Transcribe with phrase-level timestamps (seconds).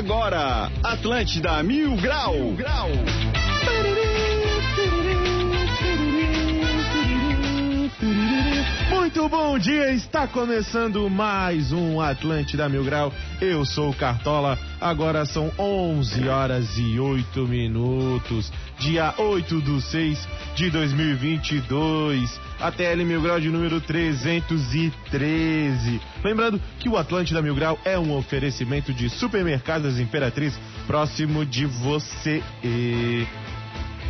[0.00, 2.32] agora, Atlântida Mil Grau.
[2.32, 2.88] Mil Grau.
[8.90, 13.12] Muito bom dia, está começando mais um Atlântida Mil Grau.
[13.42, 20.28] Eu sou o Cartola, agora são 11 horas e 8 minutos, dia 8 do 6
[20.56, 22.40] de 2022.
[22.58, 26.00] ATL Mil Grau de número 313.
[26.24, 32.42] Lembrando que o Atlântida Mil Grau é um oferecimento de supermercados Imperatriz próximo de você.
[32.64, 33.26] E...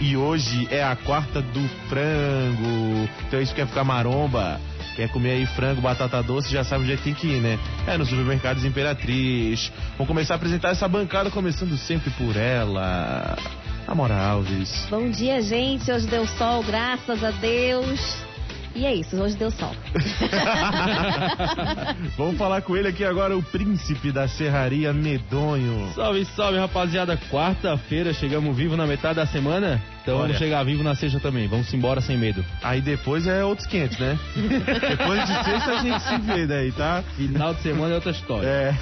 [0.01, 3.07] E hoje é a quarta do frango.
[3.27, 4.59] Então isso quer ficar maromba.
[4.97, 7.59] Quer comer aí frango, batata doce, já sabe onde é que tem que ir, né?
[7.87, 9.71] É no supermercados Imperatriz.
[9.93, 13.37] Vamos começar a apresentar essa bancada, começando sempre por ela.
[13.91, 14.87] Amora Alves.
[14.89, 15.91] Bom dia, gente.
[15.91, 18.17] Hoje deu sol, graças a Deus.
[18.73, 19.75] E é isso, hoje deu sol.
[22.17, 25.93] Vamos falar com ele aqui agora, o príncipe da serraria medonho.
[25.93, 27.19] Salve, salve, rapaziada.
[27.33, 29.83] Quarta-feira, chegamos vivo na metade da semana.
[30.03, 30.23] Então Olha.
[30.25, 31.47] vamos chegar vivo na sexta também.
[31.47, 32.45] Vamos embora sem medo.
[32.63, 34.19] Aí depois é outros 500, né?
[34.89, 37.03] depois de sexta a gente se vê daí, tá?
[37.17, 38.47] Final de semana é outra história.
[38.47, 38.75] É.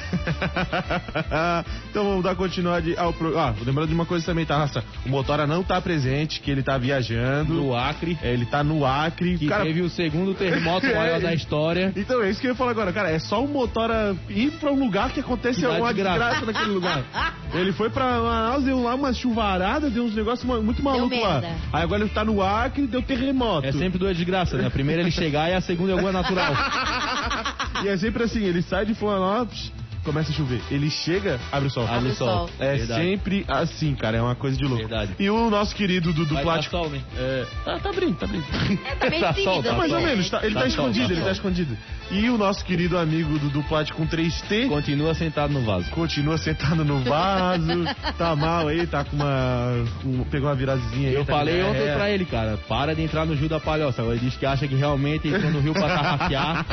[1.91, 3.49] então vamos dar continuidade ao programa.
[3.51, 4.83] Ah, lembrando de uma coisa também, tá, Raça?
[5.05, 7.55] O Motora não tá presente, que ele tá viajando.
[7.55, 9.39] No Acre, É, ele tá no Acre.
[9.39, 10.95] que Cara, teve o segundo terremoto É.
[10.95, 11.93] maior da história.
[11.97, 13.11] Então, é isso que eu ia falar agora, cara.
[13.11, 16.19] É só o Motora ir pra um lugar que acontece alguma desgraça.
[16.19, 17.05] desgraça naquele lugar.
[17.55, 21.41] Ele foi pra Manaus, deu lá uma chuvarada, deu uns negócios muito malucos lá.
[21.73, 23.67] Aí agora ele tá no Acre, deu terremoto.
[23.67, 24.67] É sempre duas desgraças, né?
[24.67, 26.53] A primeira ele chegar e a segunda é alguma natural.
[27.85, 29.71] E é sempre assim, ele sai de Florianópolis,
[30.03, 30.61] começa a chover.
[30.69, 31.87] Ele chega, abre o sol.
[31.87, 32.51] Abre o sol.
[32.59, 33.01] É Verdade.
[33.05, 34.17] sempre assim, cara.
[34.17, 34.79] É uma coisa de louco.
[34.89, 35.13] Verdade.
[35.17, 36.77] E o nosso querido Dudu Vai dar Plástico.
[36.77, 37.01] sol, né?
[37.17, 38.45] É, tá, tá abrindo, tá abrindo.
[38.85, 39.53] É, tá bem Tá tímido.
[39.53, 41.79] sol, tá É mais ou menos, tá- ele tá, Tá escondido, tá ele tá escondido.
[42.11, 45.91] E o nosso querido amigo Dudu Plástico com 3T Continua sentado no vaso.
[45.91, 47.85] continua sentado no vaso,
[48.17, 49.85] tá mal aí, tá com uma.
[50.31, 51.15] pegou uma virazinha aí.
[51.15, 51.95] Eu tá falei ontem é.
[51.95, 54.01] pra ele, cara, para de entrar no Rio da Palhoça.
[54.01, 56.67] Agora ele diz que acha que realmente entrou no rio pra tarrafiar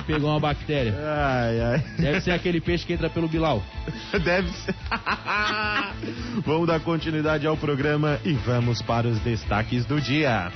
[0.00, 0.94] e pegou uma bactéria.
[0.98, 1.84] Ai, ai.
[1.98, 3.62] Deve ser aquele peixe que entra pelo Bilal.
[4.24, 4.74] Deve ser.
[6.44, 10.50] vamos dar continuidade ao programa e vamos para os destaques do dia.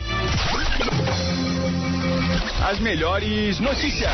[2.64, 4.10] As melhores notícias.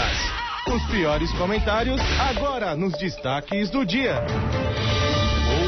[0.67, 4.23] Os piores comentários agora nos destaques do dia.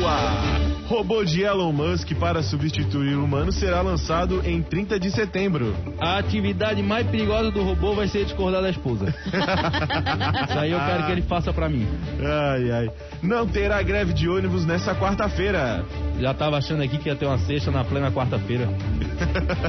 [0.00, 0.53] Boa!
[0.86, 5.74] Robô de Elon Musk para substituir o humano será lançado em 30 de setembro.
[5.98, 9.06] A atividade mais perigosa do robô vai ser discordar da esposa.
[9.26, 11.88] Isso aí eu quero que ele faça pra mim.
[12.20, 12.90] Ai, ai.
[13.22, 15.84] Não terá greve de ônibus nessa quarta-feira.
[16.20, 18.68] Já tava achando aqui que ia ter uma sexta na plena quarta-feira.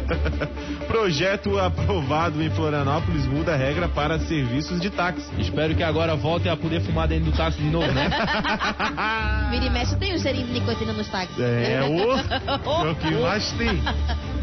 [0.88, 5.26] Projeto aprovado em Florianópolis muda a regra para serviços de táxi.
[5.40, 8.09] Espero que agora volte a poder fumar dentro do táxi de novo, né?
[9.50, 11.04] Vira e mexe, tem um cheirinho de nicotina nos
[11.39, 13.81] É o, é o que mais tem.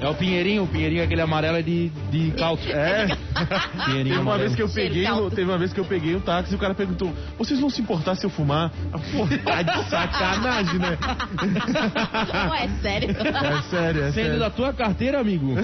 [0.00, 2.70] É o Pinheirinho, o Pinheirinho aquele amarelo é de, de cálcio.
[2.70, 3.06] É.
[3.86, 4.40] Pinheirinho Teve uma amarelo.
[4.40, 6.74] vez que eu peguei, teve uma vez que eu peguei um táxi e o cara
[6.74, 10.98] perguntou: "Vocês vão se importar se eu fumar?" Ah, Pô, tá de sacanagem, né?
[12.50, 13.10] Ué, é sério?
[13.10, 14.38] É sério, é Sendo sério.
[14.40, 15.54] da tua carteira, amigo.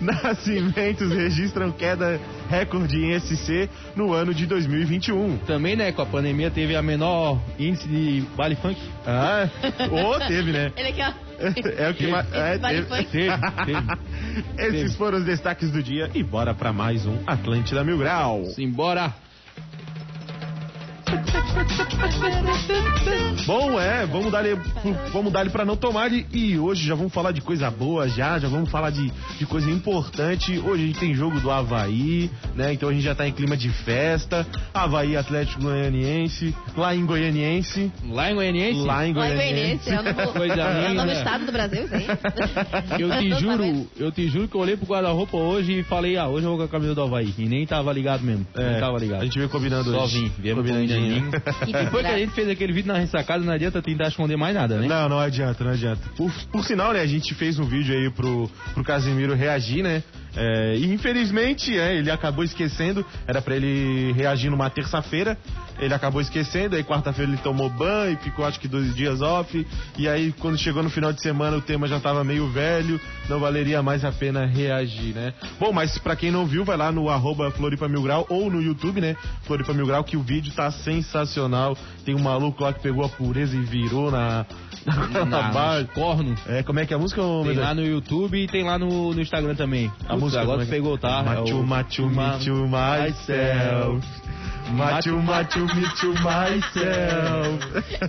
[0.00, 5.38] Nascimentos registram queda recorde em SC no ano de 2021.
[5.38, 8.78] Também, né, com a pandemia teve a menor índice de baile funk.
[9.06, 9.48] Ah,
[9.90, 10.61] ou teve, né?
[10.76, 11.12] Ele aqui, ó.
[11.76, 12.32] É o que mais.
[12.32, 12.96] É, Vale teve.
[12.96, 13.10] funk.
[13.10, 13.32] Teve,
[13.64, 14.76] teve.
[14.78, 18.44] Esses foram os destaques do dia e bora pra mais um Atlântida Mil Grau.
[18.46, 19.12] Simbora.
[23.46, 24.42] Bom, é, vamos dar
[25.12, 28.38] vamos dar para não tomar e, e hoje já vamos falar de coisa boa já,
[28.38, 30.58] já vamos falar de, de coisa importante.
[30.58, 32.72] Hoje a gente tem jogo do Havaí, né?
[32.72, 34.46] Então a gente já tá em clima de festa.
[34.72, 39.90] Havaí Atlético Goianiense, lá em Goianiense, Lá em Goianiense, lá em Goianiense.
[39.90, 41.04] Goianiense, é o novo, Coisa é o linda.
[41.04, 43.00] novo estado do Brasil, isso aí.
[43.00, 46.28] eu te juro, eu te juro que eu olhei pro guarda-roupa hoje e falei, ah,
[46.28, 47.34] hoje eu vou com a camisa do Havaí.
[47.38, 48.46] E nem tava ligado mesmo.
[48.54, 49.20] É, nem tava ligado.
[49.22, 50.20] A gente veio combinando Só hoje.
[50.20, 51.30] vim, viemos combinandinho.
[51.66, 54.78] Depois que a gente fez aquele vídeo na ressacada, não adianta tentar esconder mais nada,
[54.78, 54.86] né?
[54.86, 56.02] Não, não adianta, não adianta.
[56.16, 60.02] Por, por sinal, né, a gente fez um vídeo aí pro, pro Casimiro reagir, né?
[60.34, 63.04] É, e infelizmente, é, ele acabou esquecendo.
[63.26, 65.36] Era pra ele reagir numa terça-feira.
[65.78, 66.76] Ele acabou esquecendo.
[66.76, 69.66] Aí quarta-feira ele tomou banho, ficou acho que dois dias off.
[69.98, 73.00] E aí quando chegou no final de semana o tema já tava meio velho.
[73.28, 75.34] Não valeria mais a pena reagir, né?
[75.58, 78.62] Bom, mas pra quem não viu, vai lá no arroba Floripa Mil Grau ou no
[78.62, 79.16] YouTube, né?
[79.42, 81.76] Floripa Mil Grau, que o vídeo tá sensacional.
[82.04, 84.46] Tem um maluco lá que pegou a pureza e virou na,
[84.86, 86.34] nos corno.
[86.48, 87.22] É, como é que é a música?
[87.22, 89.90] ô, Tem lá no YouTube e tem lá no, no Instagram também.
[90.08, 91.22] A música agora é pegou, tá?
[91.22, 94.06] Machu, É o- machu, Ma- machu, myself.
[94.70, 97.62] Machu Machu Michu myself.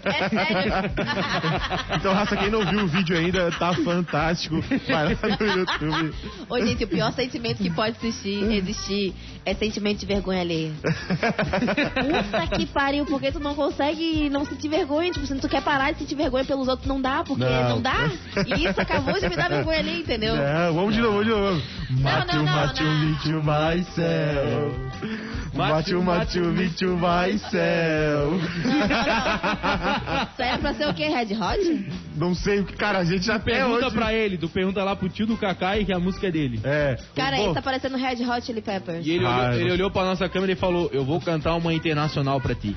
[0.06, 1.94] É.
[1.96, 4.62] Então, raça, quem não viu o vídeo ainda, tá fantástico.
[4.88, 6.14] Vai lá no YouTube.
[6.50, 9.14] Ô, gente, o pior sentimento que pode existir, existir
[9.46, 10.72] é sentimento de vergonha alheia.
[10.84, 15.12] Puta que pariu, porque tu não consegue não sentir vergonha.
[15.12, 17.70] Tipo, se tu quer parar de sentir vergonha pelos outros, não dá, porque Não.
[17.70, 18.10] não, dá.
[18.46, 20.36] E isso acabou de me dar vergonha ali, entendeu?
[20.36, 21.62] Não, vamos de novo, vamos de novo.
[22.02, 22.84] Machu Machu.
[22.84, 24.84] Michu myself.
[25.54, 28.44] Machu Machu Michu myself.
[30.34, 31.08] Isso aí é pra ser o quê?
[31.08, 31.88] Red Hot?
[32.16, 33.96] Não sei o que, cara, a gente já Pergunta hoje...
[33.96, 36.60] pra ele, tu pergunta lá pro tio do Kakai que a música é dele.
[36.64, 36.96] É.
[37.16, 39.06] Cara, Pô, isso tá parecendo Red Hot Chili Peppers.
[39.06, 41.74] E ele, Ah, olhou, ele olhou pra nossa câmera e falou, eu vou cantar uma
[41.74, 42.76] internacional pra ti.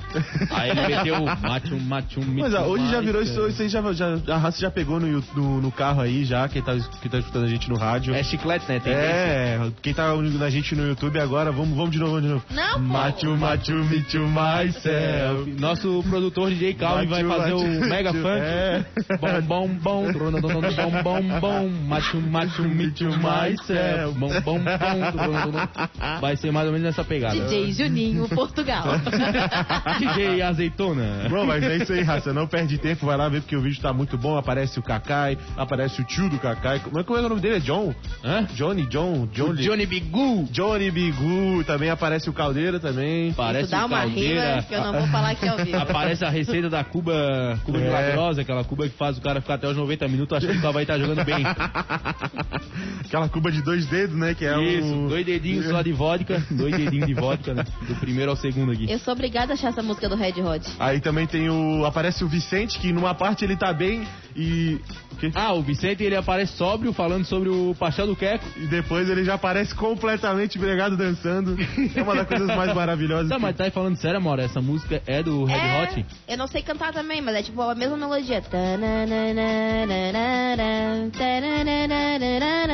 [0.51, 3.61] Aí ele meteu machum, machum, Mas ó, hoje já virou isso, isso.
[3.61, 6.73] aí já, já, a raça já pegou no, no, no carro aí, já, quem tá,
[7.01, 8.13] quem tá escutando a gente no rádio.
[8.13, 8.79] É chiclete, né?
[8.79, 12.25] Tem É, quem tá ouvindo a gente no YouTube agora, vamos, vamos de novo, vamos
[12.27, 12.45] de novo.
[12.51, 12.79] Não, pô.
[12.79, 15.51] Machu Machu Michu myself.
[15.59, 18.39] Nosso produtor DJ Calvin vai fazer machu, o mega machu, funk.
[18.41, 18.85] é.
[19.17, 20.11] Bom, bom, bom,
[20.41, 24.17] bom, bom, bom, machu, machu, michu, myself.
[24.17, 26.19] Bom, bom, bom.
[26.21, 27.35] Vai ser mais ou menos nessa pegada.
[27.35, 28.83] DJ Juninho, Portugal.
[29.99, 31.27] DJ Azeitona.
[31.29, 32.33] Bom, mas é isso aí, raça.
[32.33, 34.37] Não perde tempo, vai lá ver porque o vídeo tá muito bom.
[34.37, 36.79] Aparece o Kakai, aparece o tio do Kakai.
[36.79, 37.57] Como é, como é o nome dele?
[37.57, 37.93] É John?
[38.23, 38.45] Hã?
[38.53, 39.63] Johnny, John, Johnny.
[39.63, 40.47] Johnny Bigu.
[40.51, 43.33] Johnny Bigu, também aparece o Caldeira também.
[43.33, 44.49] Parece dá o uma Caldeira.
[44.51, 45.77] rima que eu não vou falar aqui ao vivo.
[45.77, 47.81] Aparece a receita da Cuba, Cuba É.
[47.81, 50.71] milagrosa, aquela Cuba que faz o cara ficar até os 90 minutos achando que só
[50.71, 51.43] vai estar jogando bem.
[53.05, 54.33] Aquela cuba de dois dedos, né?
[54.33, 55.07] Que é Isso, um...
[55.07, 57.63] dois dedinhos só de vodka, dois dedinhos de vodka, né?
[57.87, 58.89] Do primeiro ao segundo aqui.
[58.91, 60.65] Eu sou obrigada a achar essa música do Red Hot.
[60.79, 61.85] Aí também tem o.
[61.85, 64.05] Aparece o Vicente, que numa parte ele tá bem
[64.35, 64.79] e.
[65.23, 65.31] O?
[65.33, 68.45] Ah, o Vicente ele aparece sóbrio falando sobre o pastel do Queco.
[68.57, 71.57] E depois ele já aparece completamente bregado dançando.
[71.95, 73.29] É uma das coisas mais maravilhosas.
[73.29, 76.05] Tá, que- mas tá aí falando sério, amor, essa música é do Red é, Hot?
[76.27, 78.41] Eu não sei cantar também, mas é tipo a mesma melodia.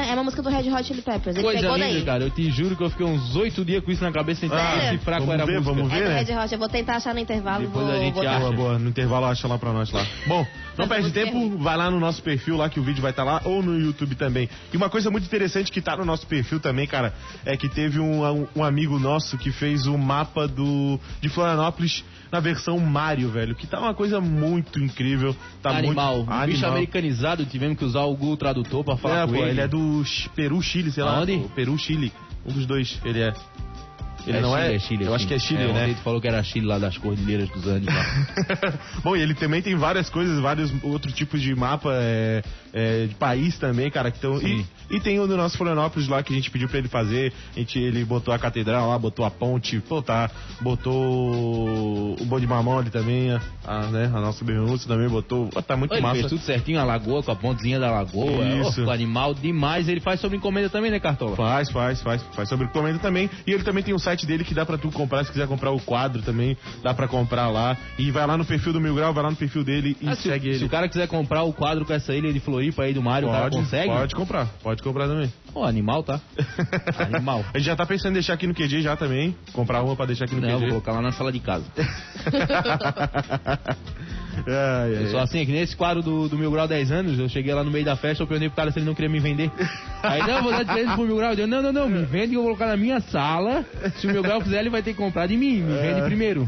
[0.06, 1.36] É uma música do Red Hot Chili Peppers.
[1.36, 2.06] Ele Coisa pegou linda, daí.
[2.06, 2.24] cara.
[2.24, 4.92] Eu te juro que eu fiquei uns oito dias com isso na cabeça tentando Sério?
[4.92, 5.74] decifrar qual era a ver, música.
[5.76, 6.22] vamos É ver, do né?
[6.24, 6.54] Red Hot.
[6.54, 7.66] Eu vou tentar achar no intervalo.
[7.66, 8.40] Depois vou, a gente acha.
[8.40, 8.80] Boa, boa.
[8.80, 10.06] No intervalo acha lá pra nós lá.
[10.28, 10.46] Bom,
[10.78, 13.24] não perde é tempo, vai lá no nosso perfil lá que o vídeo vai estar
[13.24, 14.50] lá ou no YouTube também.
[14.74, 17.14] E uma coisa muito interessante que tá no nosso perfil também, cara,
[17.46, 22.04] é que teve um, um, um amigo nosso que fez o mapa do de Florianópolis
[22.32, 25.36] na versão Mario, velho, que tá uma coisa muito incrível.
[25.62, 26.18] Tá Animal.
[26.18, 26.32] Muito...
[26.32, 26.72] Um bicho Animal.
[26.72, 29.50] americanizado, tivemos que usar o Google Tradutor pra falar É, com pô, ele.
[29.52, 30.04] ele é do
[30.36, 31.18] Peru, Chile, sei lá.
[31.18, 31.34] Aonde?
[31.34, 32.12] O Peru, Chile.
[32.46, 33.34] Um dos dois, ele é.
[34.26, 34.80] Ele não Chile, é?
[34.80, 35.94] Chile, Eu acho que é Chile, ontem né?
[35.94, 38.74] tu falou que era Chile lá das Cordilheiras dos Andes lá.
[39.04, 42.42] Bom, e ele também tem várias coisas, vários outros tipos de mapa é,
[42.74, 44.12] é, de país também, cara.
[44.12, 46.78] Que tão, e, e tem o do nosso Florianópolis lá que a gente pediu pra
[46.78, 47.34] ele fazer.
[47.56, 50.30] A gente, ele botou a catedral lá, botou a ponte, pô, tá,
[50.62, 50.94] botou
[52.20, 53.32] o bonde mamão ali também,
[53.66, 55.48] a, né, a nossa Bermuda também botou.
[55.48, 56.16] Pô, tá muito ele massa.
[56.16, 58.44] fez tudo certinho, a lagoa, com a pontezinha da lagoa.
[58.46, 58.82] Isso.
[58.84, 59.88] Oh, o animal demais.
[59.88, 61.36] Ele faz sobre encomenda também, né, Cartola?
[61.36, 63.30] Faz, faz, faz, faz sobre encomenda também.
[63.46, 65.72] E ele também tem um site dele que dá pra tu comprar, se quiser comprar
[65.72, 67.76] o quadro também, dá pra comprar lá.
[67.98, 70.16] E vai lá no perfil do Mil Grau, vai lá no perfil dele e Ah,
[70.16, 70.66] se, segue se ele.
[70.66, 73.32] o cara quiser comprar o quadro com essa ilha de Floripa aí do Mário, o
[73.32, 73.90] cara Pode, consegue?
[73.92, 75.32] pode comprar, pode comprar também.
[75.56, 76.20] Ô, animal, tá?
[77.14, 77.44] Animal.
[77.54, 79.36] A gente já tá pensando em deixar aqui no QG já também.
[79.54, 80.70] Comprar uma pra deixar aqui no Não, eu vou QG.
[80.72, 81.66] colocar lá na sala de casa.
[84.48, 87.20] ai, ai, Eu sou assim, é que nesse quadro do, do Mil Grau 10 anos,
[87.20, 89.10] eu cheguei lá no meio da festa, eu perguntei pro cara se ele não queria
[89.10, 89.52] me vender.
[90.02, 91.30] Aí, não, vou dar de presente pro Mil Grau.
[91.32, 93.66] Eu disse, não, não, não, me vende que eu vou colocar na minha sala.
[93.98, 95.62] Se o Mil Grau quiser, ele vai ter que comprar de mim.
[95.62, 96.06] Me vende É.
[96.06, 96.48] primeiro.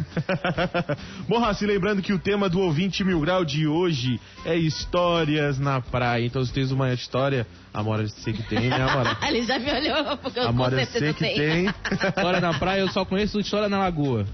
[1.27, 5.81] Bom, Raci, lembrando que o tema do ouvinte mil grau de hoje é histórias na
[5.81, 6.25] praia.
[6.25, 9.17] Então, se tens uma história, Amora, eu sei que tem, né, Amora?
[9.27, 11.65] Ele já me olhou, porque eu Amora, eu sei que tem.
[12.07, 14.25] História na praia, eu só conheço história na lagoa.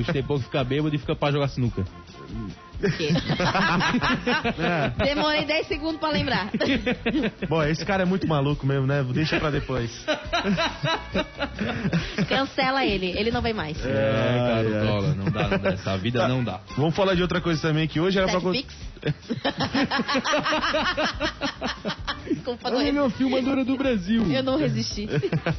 [0.00, 1.84] Os tempos que fica bêbado e fica pra jogar sinuca.
[2.96, 3.10] Quê?
[5.04, 6.50] Demorei 10 segundos pra lembrar.
[7.48, 9.02] Bom, esse cara é muito maluco mesmo, né?
[9.02, 10.04] Deixa pra depois.
[12.28, 13.78] Cancela ele, ele não vem mais.
[13.84, 14.86] É, cara, ai.
[14.86, 15.70] Dola, não dá, não dá.
[15.70, 16.60] Essa vida não dá.
[16.76, 18.40] Vamos falar de outra coisa também, que hoje era pra...
[18.40, 18.76] Netflix?
[22.48, 24.24] Desculpa, É a melhor filmadora do Brasil.
[24.32, 25.06] eu não resisti.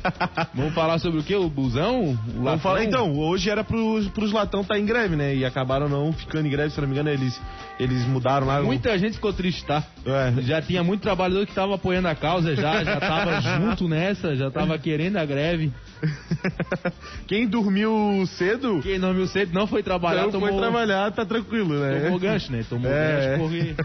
[0.55, 1.36] Vamos falar sobre o quê?
[1.36, 2.01] O busão?
[2.01, 2.60] O Vamos latão?
[2.60, 5.36] falar então, hoje era pros, pros latão tá em greve, né?
[5.36, 7.39] E acabaram não ficando em greve, se não me engano, eles,
[7.79, 8.60] eles mudaram lá.
[8.62, 9.84] o- Muita gente ficou triste, tá?
[10.05, 10.41] É.
[10.41, 14.50] Já tinha muito trabalhador que tava apoiando a causa, já, já tava junto nessa, já
[14.50, 15.72] tava querendo a greve.
[17.27, 21.74] Quem dormiu cedo Quem viu cedo não foi trabalhar, não tomou, foi trabalhar, tá tranquilo,
[21.77, 22.00] né?
[22.01, 22.65] tomou gancho, né?
[22.67, 23.38] Tomou É.
[23.38, 23.75] gancho porque...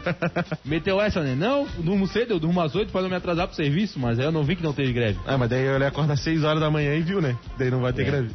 [0.65, 1.35] Meteu essa, né?
[1.35, 4.25] Não, durmo cedo, eu durmo às oito, pra não me atrasar pro serviço, mas aí
[4.25, 5.19] eu não vi que não teve greve.
[5.27, 7.37] Ah, mas daí ele acorda às 6 horas da manhã e viu, né?
[7.59, 8.05] Daí não vai ter É.
[8.05, 8.31] greve.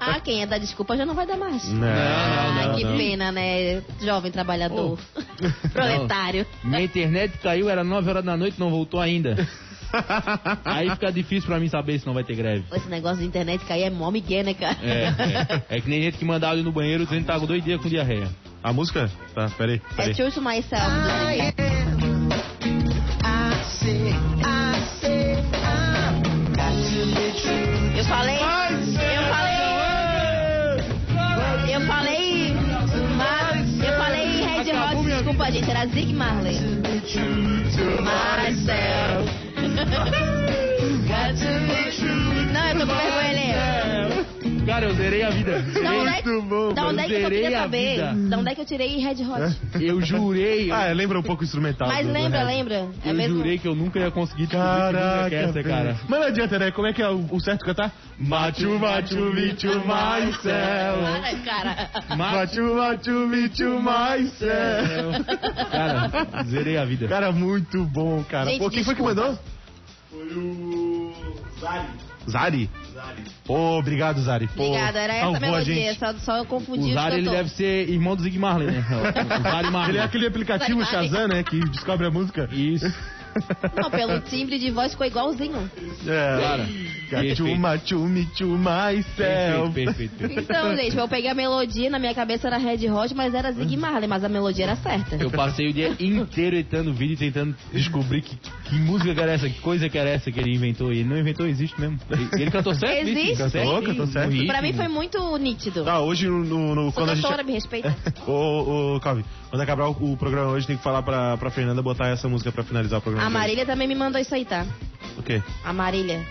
[0.00, 1.66] Ah, quem é da desculpa já não vai dar mais.
[1.72, 2.96] Não, ah, não, que não.
[2.96, 3.82] pena, né?
[4.02, 4.98] Jovem trabalhador.
[5.72, 6.44] Proletário.
[6.64, 9.36] Minha internet caiu, era 9 horas da noite, não voltou ainda.
[10.64, 12.64] Aí fica difícil pra mim saber se não vai ter greve.
[12.74, 14.76] Esse negócio de internet cair é mó migué, né, cara?
[14.82, 15.04] É,
[15.70, 15.76] é.
[15.76, 17.80] É que nem gente que manda áudio no banheiro dizendo que tá com dois dias
[17.80, 18.28] com diarreia.
[18.62, 19.08] A música?
[19.32, 20.14] Tá, peraí, É peraí.
[20.14, 20.86] True to Myself.
[20.90, 21.85] do Zig.
[35.96, 36.75] Zig Marley.
[45.10, 45.62] Zerei a vida.
[45.62, 47.96] Da onde é que- Muito bom, Da onde é que eu zerei queria saber?
[48.28, 49.56] Da onde é que eu tirei Red Hot?
[49.80, 50.70] Eu jurei.
[50.70, 51.88] Ah, lembra um pouco o instrumental.
[51.88, 52.88] Mas lembra, lembra?
[53.04, 53.36] É eu mesmo?
[53.38, 55.96] jurei que eu nunca ia conseguir Caraca, é essa, cara.
[56.08, 56.70] Mas não adianta, né?
[56.70, 57.92] Como é que é o, certo cantar?
[58.18, 61.02] Machu, machu, michu, myself.
[61.02, 61.90] Para, cara.
[62.16, 65.24] Machu, machu, michu, myself.
[65.70, 67.06] Cara, zerei a vida.
[67.08, 68.50] Cara, muito bom, cara.
[68.50, 69.22] Gente, Pô, quem foi que desculpa.
[69.22, 69.38] mandou?
[70.10, 71.12] Foi o
[71.60, 72.05] Zari.
[72.28, 72.68] Zari?
[72.92, 73.22] Zari.
[73.44, 74.48] Pô, obrigado, Zari.
[74.48, 75.98] Pô, Obrigada, era essa salvou a melodia, gente.
[75.98, 78.84] só, só eu confundi O Zari, ele deve ser irmão do Zig Marley, né?
[79.38, 79.90] O Zari Marley.
[79.92, 81.08] Ele é aquele aplicativo Zari.
[81.08, 81.42] Shazam, né?
[81.42, 82.48] Que descobre a música.
[82.52, 82.86] Isso.
[83.76, 85.70] Não, pelo timbre de voz ficou igualzinho.
[86.06, 86.66] É.
[87.10, 89.72] Cara, machu, michu, myself.
[89.74, 90.14] Perfeito.
[90.20, 93.76] Então, gente, eu peguei a melodia, na minha cabeça era Red Hot, mas era Zig
[93.76, 95.16] Marley, mas a melodia era certa.
[95.16, 99.32] Eu passei o dia inteiro editando vídeo e tentando descobrir que, que música que era
[99.32, 100.92] essa, que coisa que era essa que ele inventou.
[100.92, 101.98] E ele não inventou, existe mesmo.
[102.10, 103.08] Ele, ele cantou certo?
[103.08, 103.58] Existe, sim.
[103.58, 104.30] Cantou, cantou certo.
[104.30, 104.48] Ritmo.
[104.48, 105.84] Pra mim foi muito nítido.
[105.84, 107.44] Tá, hoje no, no, quando a gente.
[107.44, 107.94] me respeita.
[108.26, 111.82] Ô, ô, Calvin, quando acabar o, o programa hoje, tem que falar pra, pra Fernanda
[111.82, 113.25] botar essa música pra finalizar o programa.
[113.26, 113.38] A de hoje.
[113.38, 114.64] Marília também me mandou isso aí, tá?
[115.18, 115.42] O quê?
[115.64, 116.24] A Marília.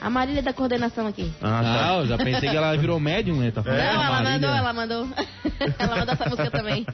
[0.00, 1.32] A Marília da coordenação aqui.
[1.40, 1.90] Ah, tá.
[1.90, 3.50] Ah, eu já pensei que ela virou médium, né?
[3.50, 4.32] Tá falando Não, a ela Marília.
[4.32, 5.08] mandou, ela mandou.
[5.78, 6.86] ela mandou essa música também.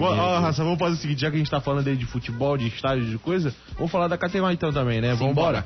[0.00, 2.56] Ó, Raça, vamos fazer o seguinte, já que a gente tá falando aí de futebol,
[2.58, 5.14] de estádio, de coisa, vamos falar da KTO então também, né?
[5.14, 5.64] Vamos embora.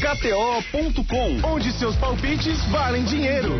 [0.00, 3.52] KTO.com, onde seus palpites valem dinheiro.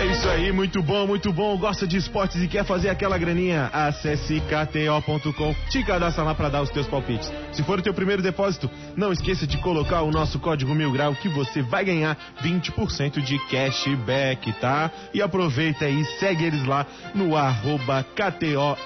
[0.00, 1.58] É isso aí, muito bom, muito bom.
[1.58, 3.66] Gosta de esportes e quer fazer aquela graninha?
[3.70, 7.30] Acesse kto.com, te cadastra lá pra dar os teus palpites.
[7.52, 11.14] Se for o teu primeiro depósito, não esqueça de colocar o nosso código Mil Grau
[11.14, 14.90] que você vai ganhar 20% de cashback, tá?
[15.12, 18.78] E aproveita aí, segue eles lá no arroba KTO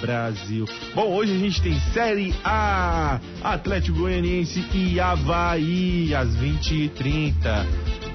[0.00, 0.64] Brasil.
[0.94, 8.07] Bom, hoje a gente tem Série A, Atlético Goianiense e Havaí, às 20h30.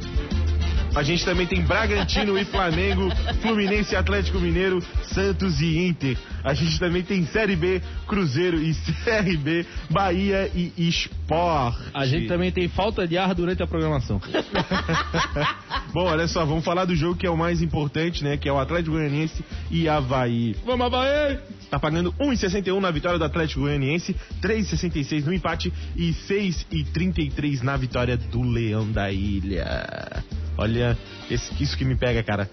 [0.96, 3.10] A gente também tem Bragantino e Flamengo,
[3.42, 6.16] Fluminense e Atlético Mineiro, Santos e Inter.
[6.44, 11.78] A gente também tem Série B, Cruzeiro e CRB, Bahia e Sport.
[11.94, 14.22] A gente também tem falta de ar durante a programação.
[15.92, 18.38] Bom, olha só, vamos falar do jogo que é o mais importante, né?
[18.38, 20.56] Que é o Atlético Goianiense e Havaí.
[20.64, 21.40] Vamos, Havaí!
[21.72, 28.16] Tá pagando 1,61 na vitória do Atlético Goianiense, 3,66 no empate e 6,33 na vitória
[28.16, 30.24] do Leão da Ilha.
[30.58, 30.98] Olha,
[31.30, 32.50] esse, isso que me pega, cara.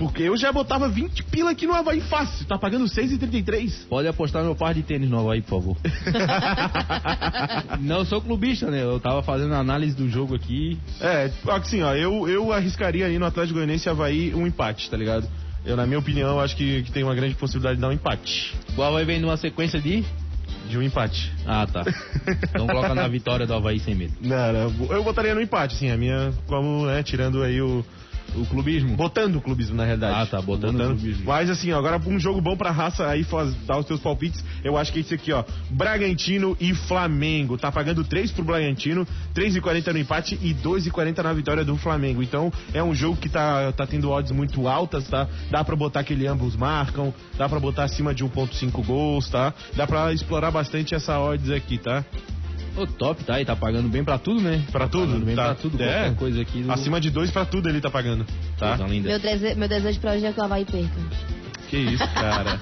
[0.00, 3.86] Porque eu já botava 20 pila aqui no Havaí fácil, tá pagando 6,33.
[3.86, 5.76] Pode apostar meu par de tênis novo aí, por favor.
[7.78, 8.82] Não sou clubista, né?
[8.82, 10.78] Eu tava fazendo análise do jogo aqui.
[11.02, 14.96] É, assim, ó, eu, eu arriscaria aí no Atlético Goianiense e Havaí um empate, tá
[14.96, 15.28] ligado?
[15.66, 17.92] Eu, na minha opinião, eu acho que, que tem uma grande possibilidade de dar um
[17.92, 18.54] empate.
[18.74, 20.02] O Havaí vem numa sequência de.
[20.70, 21.32] De um empate.
[21.44, 21.84] Ah, tá.
[22.48, 24.14] Então coloca na vitória do Havaí sem medo.
[24.20, 27.84] Não, não, eu botaria no empate, sim, a minha, como, né, tirando aí o,
[28.36, 28.96] O clubismo.
[28.96, 30.14] Botando o clubismo, na realidade.
[30.14, 31.24] Ah, tá, botando o clubismo.
[31.24, 34.44] Mas assim, ó, agora um jogo bom pra raça aí faz, dar os teus palpites.
[34.62, 35.44] Eu acho que é esse aqui, ó.
[35.70, 37.58] Bragantino e Flamengo.
[37.58, 42.22] Tá pagando 3 pro Bragantino, 3,40 no empate e 2,40 na vitória do Flamengo.
[42.22, 45.28] Então, é um jogo que tá, tá tendo odds muito altas, tá?
[45.50, 49.52] Dá pra botar que ele ambos marcam, dá pra botar acima de 1,5 gols, tá?
[49.74, 52.04] Dá pra explorar bastante essa odds aqui, tá?
[52.80, 53.40] Ô, top, tá?
[53.40, 54.62] E tá pagando bem pra tudo, né?
[54.72, 55.06] Pra tudo?
[55.08, 55.44] Pagando bem tá.
[55.46, 55.86] pra tudo, É.
[55.92, 56.62] qualquer coisa aqui.
[56.62, 56.72] Do...
[56.72, 58.24] Acima de 2 pra tudo ele tá pagando,
[58.58, 58.76] tá?
[58.78, 59.08] Coisa linda.
[59.08, 60.88] Meu, dese- meu desejo pra hoje é que o Havaí perca.
[61.68, 62.58] Que isso, cara.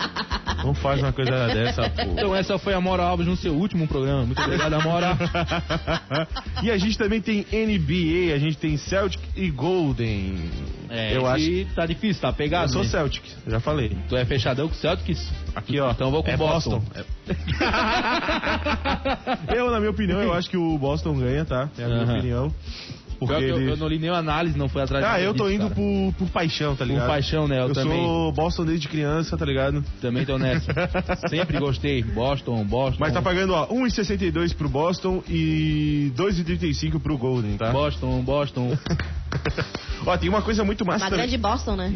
[0.63, 2.03] Não faz uma coisa dessa, pô.
[2.03, 4.27] Então essa foi a Mora Alves no seu último programa.
[4.27, 5.17] Muito obrigado, Amora.
[6.63, 10.35] e a gente também tem NBA, a gente tem Celtic e Golden.
[10.91, 11.45] É, eu acho.
[11.45, 12.67] que tá difícil, tá pegado.
[12.67, 12.89] Eu sou né?
[12.89, 13.97] Celtic, já falei.
[14.09, 15.31] Tu é fechadão com o Celtics?
[15.59, 15.91] Aqui, ó.
[15.91, 16.83] Então eu vou com é o Boston.
[19.55, 21.69] eu, na minha opinião, eu acho que o Boston ganha, tá?
[21.77, 22.15] É a minha Aham.
[22.15, 22.55] opinião.
[23.19, 23.73] Porque eu, ele...
[23.73, 26.31] eu não li nenhuma análise, não foi atrás Ah, eu tô disso, indo por, por
[26.31, 27.09] paixão, tá ligado?
[27.09, 27.61] paixão, né?
[27.61, 28.01] Eu também.
[28.01, 29.85] sou Boston desde criança, tá ligado?
[30.01, 30.73] Também tô nessa.
[31.29, 32.05] Sempre gostei.
[32.05, 32.99] Boston, Boston.
[33.01, 37.73] Mas tá pagando, ó, 1,62 pro Boston e 2,35 pro Golden, tá?
[37.73, 38.79] Boston, Boston.
[40.07, 41.93] ó, tem uma coisa muito massa Uma grande Boston, né?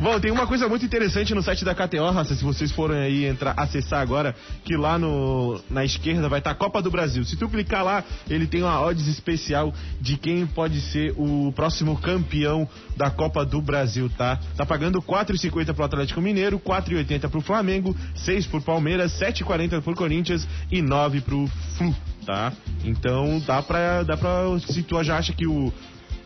[0.00, 3.24] Bom, tem uma coisa muito interessante no site da KTO, Raça, se vocês forem aí
[3.24, 4.34] entrar, acessar agora,
[4.64, 7.24] que lá no, na esquerda vai estar a Copa do Brasil.
[7.24, 11.98] Se tu clicar lá, ele tem uma odds especial de quem pode ser o próximo
[11.98, 14.38] campeão da Copa do Brasil, tá?
[14.56, 20.46] Tá pagando 4,50 pro Atlético Mineiro, 4,80 pro Flamengo, 6 pro Palmeiras, 7,40 pro Corinthians
[20.70, 21.46] e 9 pro
[21.76, 22.52] Flu, tá?
[22.84, 25.72] Então dá pra, dá pra se tu já acha que o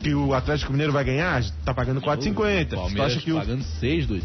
[0.02, 2.88] que o Atlético Mineiro vai ganhar, tá pagando 4,50.
[2.88, 4.24] Se tu acha que o pagando 6, doido.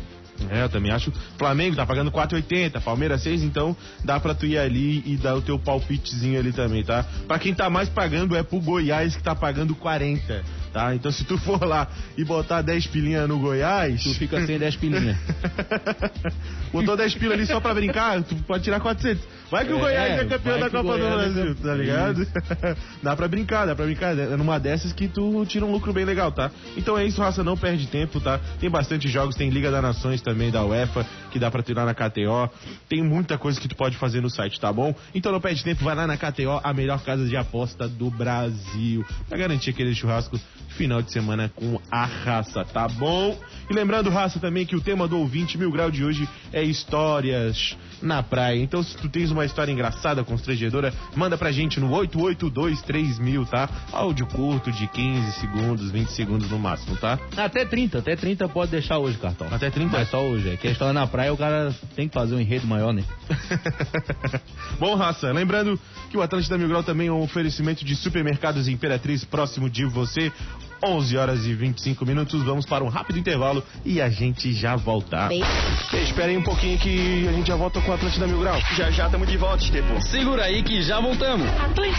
[0.50, 1.12] é, eu também acho.
[1.38, 5.42] Flamengo tá pagando 4,80, Palmeiras 6, então dá pra tu ir ali e dar o
[5.42, 7.06] teu palpitezinho ali também, tá?
[7.28, 10.44] Pra quem tá mais pagando é pro Goiás que tá pagando 40,
[10.78, 10.94] tá?
[10.94, 14.04] Então se tu for lá e botar 10 pilinha no Goiás.
[14.04, 15.18] Tu fica sem 10 pilinhas.
[16.72, 19.24] Botou 10 pila ali só pra brincar, tu pode tirar 400.
[19.50, 22.28] Vai que o É, Goiás é campeão da o Copa do é Brasil, tá ligado?
[23.02, 24.18] dá pra brincar, dá pra brincar.
[24.18, 26.52] É numa dessas que tu tira um lucro bem legal, tá?
[26.76, 28.40] Então é isso, raça, não perde tempo, tá?
[28.60, 31.94] Tem bastante jogos, tem Liga das Nações também da UEFA, que dá pra tirar na
[31.94, 32.50] KTO.
[32.90, 34.94] Tem muita coisa que tu pode fazer no site, tá bom?
[35.16, 39.06] Então não perde tempo, vai lá na KTO, a melhor casa de aposta do Brasil.
[39.30, 40.38] Pra garantir aquele churrasco
[40.78, 43.38] final de semana com a raça, tá bom?
[43.70, 47.76] E lembrando, raça, também que o tema do ouvinte mil grau de hoje é histórias
[48.02, 48.62] na praia.
[48.62, 53.68] Então, se tu tens uma história engraçada, constrangedora, manda pra gente no 8823000, tá?
[53.92, 57.20] Áudio curto de 15 segundos, 20 segundos no máximo, tá?
[57.36, 59.48] Até 30, até 30 pode deixar hoje, cartão.
[59.52, 59.98] Até 30?
[59.98, 60.50] Mas só hoje.
[60.50, 63.04] É que a história na praia o cara tem que fazer um enredo maior, né?
[64.80, 65.80] Bom, raça, lembrando
[66.10, 70.32] que o Atlântida Mil Grau também é um oferecimento de supermercados Imperatriz próximo de você.
[70.84, 75.30] 11 horas e 25 minutos, vamos para um rápido intervalo e a gente já volta.
[75.94, 78.60] Espera aí um pouquinho que a gente já volta com o Atlântida Mil Grau.
[78.76, 80.02] Já já estamos de volta, Estepo.
[80.02, 81.48] Segura aí que já voltamos.
[81.50, 81.98] Voltamos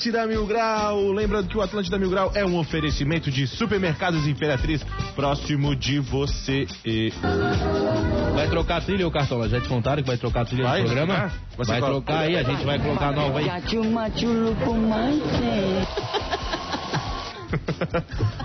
[0.00, 1.12] Atlântida Mil Grau.
[1.12, 4.82] Lembrando que o Atlântida Mil Grau é um oferecimento de supermercados Imperatriz
[5.14, 6.66] próximo de você.
[6.86, 7.12] E...
[8.34, 9.46] Vai trocar a trilha, o Cartola?
[9.46, 11.14] Já te contaram que vai trocar a trilha Vai, do programa?
[11.14, 11.66] vai trocar?
[11.66, 13.50] Vai trocar aí, a gente vai colocar nova aí.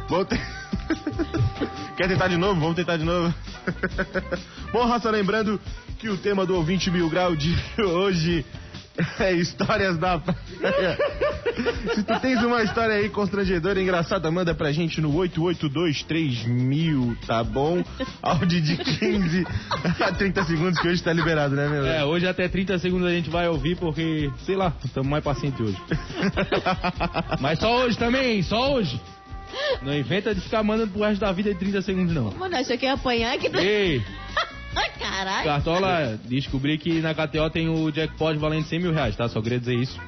[0.10, 0.36] Vamos te-
[1.96, 2.60] Quer tentar de novo?
[2.60, 3.34] Vamos tentar de novo.
[4.74, 5.58] Bom, raça, lembrando
[6.00, 8.46] que o tema do ouvinte Mil Grau de hoje
[9.20, 10.36] é histórias da praia.
[11.96, 17.84] Se tu tens uma história aí constrangedora, engraçada, manda pra gente no 8823.000, tá bom?
[18.22, 19.48] Áudio de 15
[20.02, 21.86] a 30 segundos, que hoje tá liberado, né, meu?
[21.86, 25.60] É, hoje até 30 segundos a gente vai ouvir porque, sei lá, estamos mais pacientes
[25.60, 25.78] hoje.
[27.40, 29.00] Mas só hoje também, só hoje.
[29.82, 32.32] Não inventa de ficar mandando pro resto da vida de 30 segundos, não.
[32.32, 33.48] Mano, achou que ia apanhar aqui.
[33.58, 34.04] Ei,
[34.76, 35.44] Ai, caralho.
[35.44, 39.28] Cartola, descobri que na KTO tem o jackpot valendo 100 mil reais, tá?
[39.30, 40.00] Só queria dizer isso.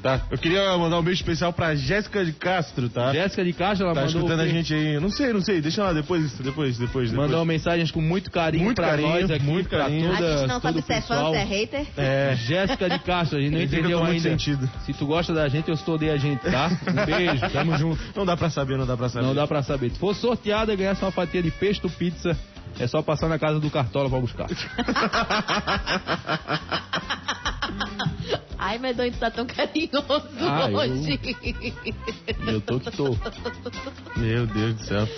[0.00, 0.20] Tá.
[0.30, 3.12] Eu queria mandar um beijo especial pra Jéssica de Castro, tá?
[3.12, 5.00] Jéssica de Caixa, ela Tá mandou, escutando o a gente aí.
[5.00, 5.60] Não sei, não sei.
[5.60, 6.78] Deixa lá depois, depois, depois.
[6.78, 7.12] depois.
[7.12, 10.12] Mandou mensagens com muito carinho Muito pra carinho, nós aqui, muito carinho.
[10.14, 11.32] toda, A gente não sabe se é fã, pessoal.
[11.32, 11.86] se é hater.
[11.96, 12.36] É.
[12.36, 14.20] Jéssica de Castro, a gente não entendeu ainda.
[14.20, 14.70] sentido.
[14.86, 16.70] Se tu gosta da gente, eu estou odeia a gente, tá?
[16.88, 17.98] Um beijo, tamo junto.
[18.14, 19.26] Não dá pra saber, não dá pra saber.
[19.26, 19.90] Não dá pra saber.
[19.90, 22.38] Se for sorteada e ganhasse uma fatia de pesto pizza,
[22.78, 24.46] é só passar na casa do Cartola pra buscar.
[28.58, 31.20] Ai, Medonho, tu tá tão carinhoso Ah, eu- hoje.
[32.46, 33.16] Eu tô que tô.
[34.16, 35.08] Meu Deus do céu.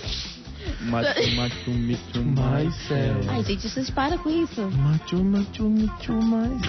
[0.82, 3.16] Machu, machu, michu, mais céu.
[3.28, 4.60] Ai, gente, vocês param com isso.
[4.70, 6.60] Machu, machu, machu, mais.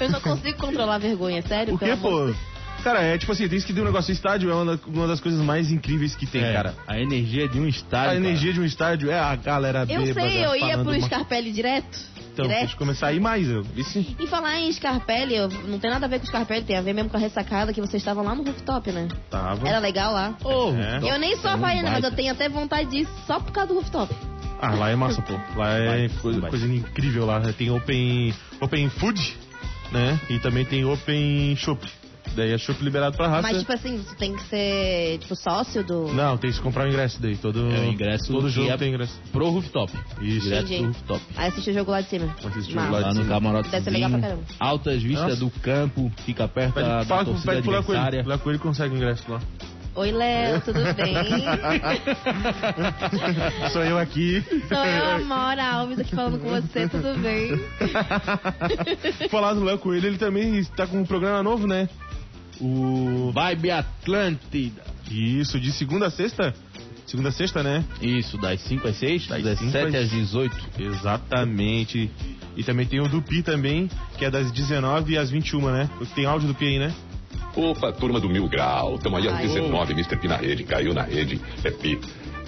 [0.00, 1.74] Eu não consigo controlar a vergonha, sério?
[1.74, 2.55] O que, pelo amor- pô?
[2.86, 4.12] Cara, é tipo assim, tem que ter um negócio.
[4.12, 6.74] Estádio é uma, uma das coisas mais incríveis que tem, É, cara.
[6.86, 7.96] A energia de um estádio.
[7.98, 8.16] A cara.
[8.16, 10.28] energia de um estádio é a galera Eu bêbada.
[10.28, 11.98] sei, eu ia pro uma- Scarpelli direto.
[12.32, 12.60] Então, direto.
[12.60, 13.48] deixa eu começar a ir mais.
[13.48, 13.64] Eu.
[13.74, 14.14] E sim.
[14.20, 16.92] E falar em Scarpelli, eu- não tem nada a ver com Scarpelli, tem a ver
[16.92, 19.08] mesmo com a ressacada que vocês estavam lá no rooftop, né?
[19.28, 19.66] Tava.
[19.68, 20.36] Era legal lá.
[20.44, 21.12] Ô, É.
[21.12, 23.74] Eu nem sou é havaiana, mas eu tenho até vontade disso só por causa do
[23.80, 24.14] rooftop.
[24.62, 25.32] Ah, lá é massa, pô.
[25.58, 26.50] Lá é Vai, coisa, vai.
[26.50, 27.40] coisa incrível lá.
[27.52, 29.34] Tem open, open food.
[29.92, 30.18] né?
[30.28, 31.78] E também tem Open Shop.
[32.36, 33.42] Daí é Shop liberado pra raça.
[33.42, 36.12] Mas, tipo assim, você tem que ser, tipo, sócio do...
[36.12, 37.36] Não, tem que comprar o ingresso daí.
[37.36, 39.18] Todo, É o ingresso todo que jogo é tem ingresso.
[39.32, 39.90] Pro rooftop.
[40.20, 40.42] Isso.
[40.42, 40.76] Direto Entendi.
[40.82, 41.20] pro rooftop.
[41.36, 42.36] Aí assiste o jogo lá de cima.
[42.44, 43.34] Assiste o jogo lá Lá de no cima.
[43.34, 43.68] camarote.
[43.70, 44.42] Deve ser legal pra caramba.
[44.60, 45.36] Altas vistas Nossa.
[45.40, 48.00] do campo, fica perto Pede, da, da fala, com- torcida pede pro Léo Coelho.
[48.02, 48.28] adversária.
[48.28, 49.40] Léo Coelho consegue ingresso lá.
[49.94, 51.14] Oi, Léo, tudo bem?
[53.72, 54.44] Sou eu aqui.
[54.68, 57.58] Sou eu, Amora Alves, aqui falando com você, tudo bem?
[59.30, 61.88] Falar do Léo Coelho, ele também está com um programa novo, né?
[62.60, 63.30] O.
[63.32, 64.82] Vibe Atlântida.
[65.10, 66.54] Isso, de segunda a sexta?
[67.06, 67.84] Segunda a sexta, né?
[68.02, 70.56] Isso, das 5 às 6, Das das cinco 17 às- às 18.
[70.78, 72.10] Exatamente.
[72.56, 73.88] E também tem o do Pi também,
[74.18, 75.88] que é das 19 às 21, né?
[76.14, 76.92] Tem áudio do Pi aí, né?
[77.54, 79.46] Opa, turma do Mil Grau, estamos aí às Aê.
[79.46, 80.16] 19, Mr.
[80.16, 81.98] P na rede, caiu na rede, é Pi.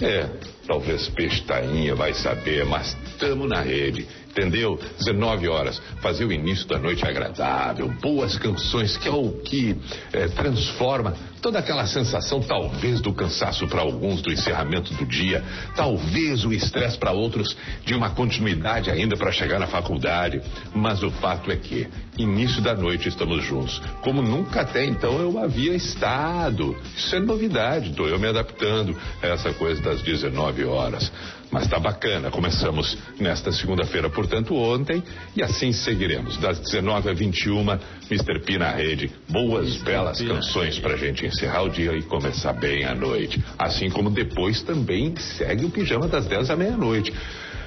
[0.01, 0.29] É,
[0.69, 4.79] talvez pestainha, vai saber, mas estamos na rede, entendeu?
[4.99, 9.75] 19 horas, fazer o início da noite agradável, boas canções, que é o que
[10.13, 15.43] é, transforma toda aquela sensação, talvez, do cansaço para alguns do encerramento do dia,
[15.75, 17.55] talvez o estresse para outros
[17.85, 20.41] de uma continuidade ainda para chegar na faculdade,
[20.73, 25.39] mas o fato é que, início da noite estamos juntos, como nunca até então eu
[25.39, 26.77] havia estado.
[26.95, 31.11] Isso é novidade, estou eu me adaptando a essa coisa das 19 horas.
[31.51, 35.03] Mas tá bacana, começamos nesta segunda-feira, portanto, ontem,
[35.35, 36.37] e assim seguiremos.
[36.37, 37.65] Das 19 a 21,
[38.09, 38.39] Mr.
[38.45, 39.11] P na rede.
[39.27, 43.43] Boas, belas P canções pra gente encerrar o dia e começar bem a noite.
[43.57, 47.11] Assim como depois também segue o pijama das 10 à meia-noite.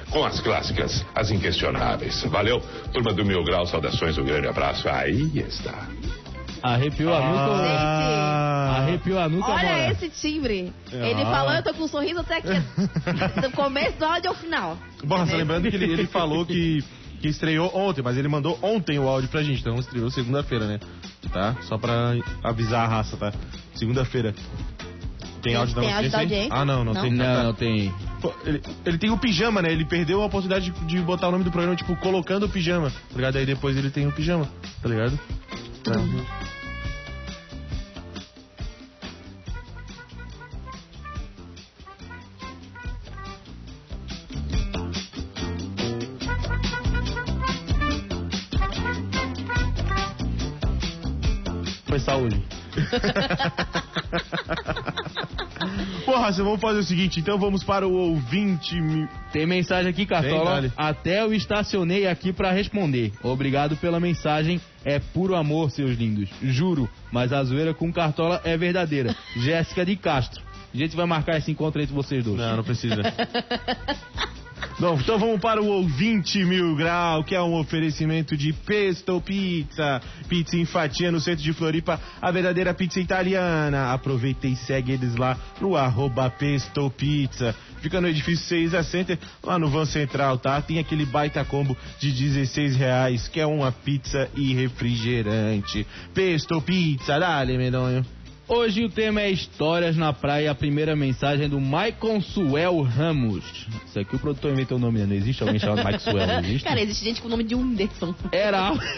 [0.09, 2.23] Com as clássicas, as inquestionáveis.
[2.23, 2.61] Valeu,
[2.93, 4.87] turma do Mil Grau, saudações, um grande abraço.
[4.87, 5.87] Aí está.
[6.63, 7.67] Arrepiou a nuca.
[7.77, 8.75] Ah.
[8.79, 9.91] Arrepiou a nuca, Olha Amora.
[9.91, 10.73] esse timbre.
[10.91, 11.25] Ele Ah.
[11.31, 12.47] falou, eu tô com um sorriso até aqui.
[13.41, 14.77] Do começo do áudio ao final.
[15.03, 16.81] Bom, só lembrando que ele, ele falou que,
[17.19, 20.79] que estreou ontem, mas ele mandou ontem o áudio pra gente, então estreou segunda-feira, né?
[21.31, 21.55] Tá?
[21.63, 23.33] Só pra avisar a raça, tá?
[23.75, 24.33] Segunda-feira.
[25.41, 26.23] Tem áudio da Tem áudio da audiência aí?
[26.23, 26.53] audiência?
[26.53, 27.01] Ah, não, não, Não?
[27.01, 27.11] tem.
[27.11, 27.93] Não, não tem.
[28.45, 29.71] Ele, ele tem o pijama, né?
[29.71, 32.89] Ele perdeu a oportunidade de, de botar o nome do programa, tipo, colocando o pijama,
[32.89, 33.37] tá ligado?
[33.37, 34.47] Aí depois ele tem o pijama,
[34.81, 35.19] tá ligado?
[35.83, 35.93] Tá.
[51.87, 52.43] Foi saúde.
[56.13, 58.75] Porra, vamos fazer o seguinte, então vamos para o ouvinte.
[59.31, 60.45] Tem mensagem aqui, Cartola.
[60.45, 60.71] dale.
[60.77, 63.11] Até eu estacionei aqui pra responder.
[63.23, 64.61] Obrigado pela mensagem.
[64.85, 66.29] É puro amor, seus lindos.
[66.39, 66.87] Juro.
[67.11, 69.15] Mas a zoeira com Cartola é verdadeira.
[69.37, 70.43] Jéssica de Castro.
[70.71, 72.37] A gente vai marcar esse encontro entre vocês dois.
[72.37, 73.01] Não, não precisa.
[74.79, 80.01] Bom, então vamos para o ouvinte mil grau, que é um oferecimento de Pesto Pizza.
[80.27, 83.93] Pizza em fatia no centro de Floripa, a verdadeira pizza italiana.
[83.93, 87.55] Aproveita e segue eles lá no arroba Pesto Pizza.
[87.81, 90.59] Fica no edifício 6 a Center, lá no Van Central, tá?
[90.59, 95.85] Tem aquele baita combo de 16 reais, que é uma pizza e refrigerante.
[96.13, 98.03] Pesto Pizza, dale, medonho.
[98.55, 100.51] Hoje o tema é histórias na praia.
[100.51, 103.43] A primeira mensagem é do Maicon Suel Ramos.
[103.83, 105.07] Isso aqui o produtor inventou o nome, né?
[105.07, 106.63] Não existe alguém chamado Maicon Suel, não existe?
[106.63, 108.13] Cara, existe gente com o nome de Whindersson.
[108.31, 108.85] Era alto.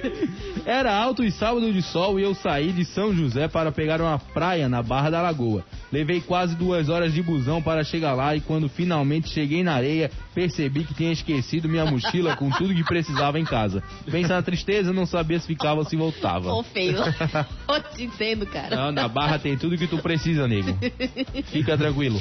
[0.64, 4.18] Era alto e sábado de sol e eu saí de São José para pegar uma
[4.18, 5.64] praia na Barra da Lagoa.
[5.92, 10.10] Levei quase duas horas de busão para chegar lá e quando finalmente cheguei na areia,
[10.34, 13.82] percebi que tinha esquecido minha mochila com tudo que precisava em casa.
[14.10, 16.52] Pensa na tristeza, não sabia se ficava ou se voltava.
[16.52, 16.96] Ô, feio.
[17.68, 18.76] Eu te entendo, cara.
[18.76, 20.76] Não, na Barra tem tudo que tu precisa, nego.
[21.46, 22.20] Fica tranquilo.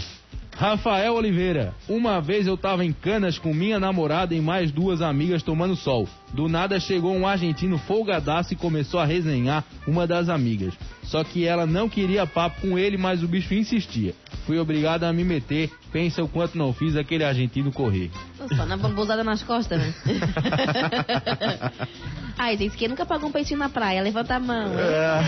[0.60, 5.42] Rafael Oliveira, uma vez eu tava em Canas com minha namorada e mais duas amigas
[5.42, 6.06] tomando sol.
[6.34, 10.74] Do nada chegou um argentino folgadaço e começou a resenhar uma das amigas.
[11.04, 14.14] Só que ela não queria papo com ele, mas o bicho insistia.
[14.46, 15.72] Fui obrigado a me meter.
[15.94, 18.12] Pensa o quanto não fiz aquele argentino correr.
[18.54, 19.94] Só na bambuzada nas costas, né?
[22.42, 24.02] Ai, gente, quem nunca pagou um peitinho na praia?
[24.02, 24.72] Levanta a mão.
[24.80, 25.20] É.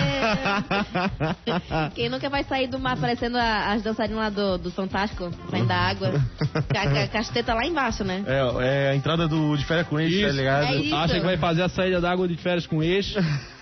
[1.94, 5.68] Quem nunca vai sair do mar parecendo a- as dançarinas lá do, do Fantástico, saindo
[5.68, 6.14] da água?
[7.04, 8.24] A, casteta lá embaixo, né?
[8.26, 8.40] É,
[8.88, 10.64] é a entrada do, de férias com eixo, tá ligado?
[10.68, 10.96] É isso.
[10.96, 13.20] Acha que vai fazer a saída d'água de férias com eixo?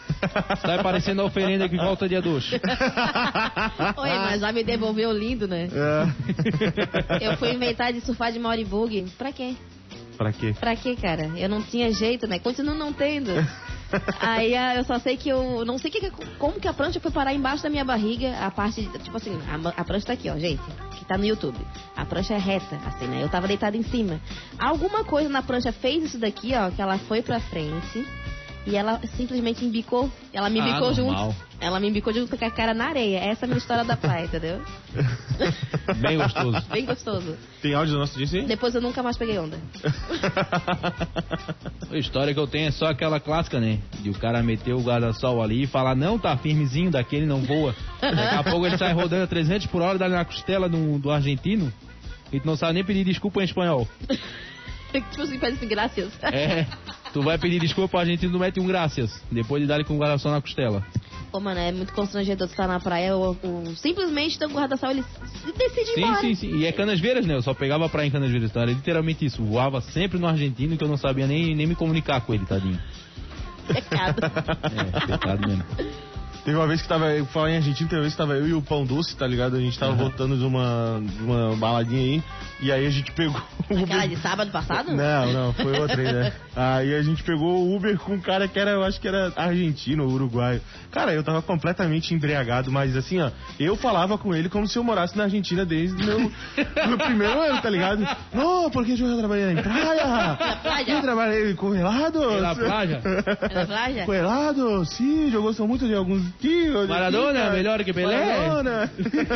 [0.64, 2.52] Tá parecendo a oferenda que volta dia 2.
[2.54, 2.60] Oi,
[4.10, 5.70] mas já me devolveu lindo, né?
[5.72, 7.26] É.
[7.28, 9.06] Eu fui inventar de surfar de Mauribug.
[9.18, 9.56] Pra quê?
[10.20, 10.54] Pra quê?
[10.60, 11.32] Pra quê, cara?
[11.38, 12.40] Eu não tinha jeito, né?
[12.40, 13.32] Continuo não tendo.
[14.20, 17.10] Aí ah, eu só sei que eu não sei que, como que a prancha foi
[17.10, 20.30] parar embaixo da minha barriga, a parte, de- tipo assim, a, a prancha tá aqui,
[20.30, 20.62] ó, gente,
[20.98, 21.58] que tá no YouTube.
[21.96, 23.24] A prancha é reta, assim, né?
[23.24, 24.20] Eu tava deitada em cima.
[24.60, 28.06] Alguma coisa na prancha fez isso daqui, ó, que ela foi pra frente
[28.70, 30.12] e ela simplesmente embicou.
[30.32, 31.32] Ela me Ah, embicou normal.
[31.32, 31.50] junto.
[31.60, 33.18] Ela me embicou junto com a cara na areia.
[33.20, 34.62] Essa é a minha história da praia, entendeu?
[35.98, 36.62] Bem gostoso.
[36.70, 37.38] Bem gostoso.
[37.62, 38.48] Tem áudio do nosso dia aí?
[38.48, 39.58] Depois eu nunca mais peguei onda.
[41.92, 43.80] A história que eu tenho é só aquela clássica, né?
[44.00, 47.76] De o cara meter o guarda-sol ali e falar, não, tá firmezinho, daquele não voa.
[48.02, 51.12] Daqui a pouco ele sai rodando a 300 por hora, dá na costela do, do
[51.12, 51.72] argentino
[52.32, 53.88] e tu não sabe nem pedir desculpa em espanhol.
[55.12, 56.12] tipo assim, parece graças.
[56.24, 56.66] É,
[57.13, 59.95] tu vai pedir desculpa pro argentino, tu mete um graças, depois de dar ele com
[59.95, 60.86] o guarda-sol na costela.
[61.32, 65.04] Pô, mano, é muito constrangedor tu estar na praia, o, o- simplesmente teu guarda-sol, ele
[65.58, 66.56] decide ir Sim, sim, sim.
[66.58, 67.36] E é Canasvieiras, né?
[67.36, 69.43] Eu só pegava praia em Canasvieiras, então era literalmente isso.
[69.43, 72.80] Voava sempre no argentino que eu não sabia nem, nem me comunicar com ele, tadinho.
[73.67, 74.19] Pecado.
[74.76, 75.63] É, pecado mesmo.
[76.50, 78.48] Teve uma vez que tava, eu falei em Argentina, teve uma vez que tava eu
[78.48, 79.56] e o Pão Doce, tá ligado?
[79.56, 82.24] A gente tava voltando de uma, de uma baladinha aí,
[82.60, 84.10] e aí a gente pegou o Aquela Uber.
[84.10, 84.92] de sábado passado?
[84.92, 86.34] Não, não, foi outra aí, né?
[86.56, 89.32] Aí a gente pegou o Uber com um cara que era, eu acho que era
[89.38, 90.60] argentino ou uruguaio.
[90.92, 94.84] Cara, eu tava completamente embriagado, mas assim, ó, eu falava com ele como se eu
[94.84, 96.20] morasse na Argentina desde o meu,
[96.88, 98.06] meu primeiro ano, tá ligado?
[98.34, 100.06] Não, porque eu trabalhei na praia.
[100.06, 100.92] Na praia?
[100.92, 102.26] Eu trabalhei com helados.
[102.26, 103.02] Pela praia?
[103.54, 104.06] Na praia?
[104.06, 106.24] Com sim, eu gosto muito de alguns
[106.88, 108.38] Maradona, melhor que Pelé?
[108.38, 108.91] Maradona.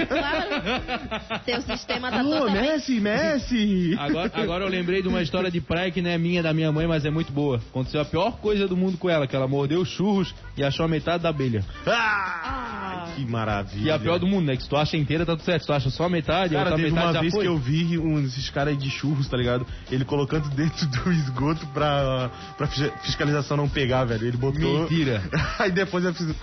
[0.07, 1.41] Claro.
[1.45, 2.61] Teu sistema tá Oh, totalmente...
[2.61, 3.95] Messi, Messi.
[3.99, 6.71] Agora, agora eu lembrei de uma história de praia que não é minha, da minha
[6.71, 7.57] mãe, mas é muito boa.
[7.69, 10.87] Aconteceu a pior coisa do mundo com ela, que ela mordeu churros e achou a
[10.89, 11.63] metade da abelha.
[11.85, 13.85] Ah, que maravilha.
[13.87, 14.55] E a pior do mundo, né?
[14.55, 15.61] Que se tu acha inteira, tá tudo certo.
[15.61, 17.43] Se tu acha só a metade, a Cara, outra teve metade uma vez foi.
[17.43, 19.65] que eu vi um desses caras aí de churros, tá ligado?
[19.91, 24.27] Ele colocando dentro do esgoto pra, pra fis- fiscalização não pegar, velho.
[24.27, 24.81] Ele botou.
[24.81, 25.21] Mentira.
[25.59, 26.35] aí depois a, fis-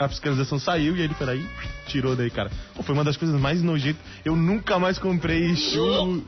[0.59, 1.47] saiu e ele foi aí
[1.91, 2.51] tirou daí, cara.
[2.75, 4.01] Pô, foi uma das coisas mais nojentas.
[4.25, 6.25] Eu nunca mais comprei churro.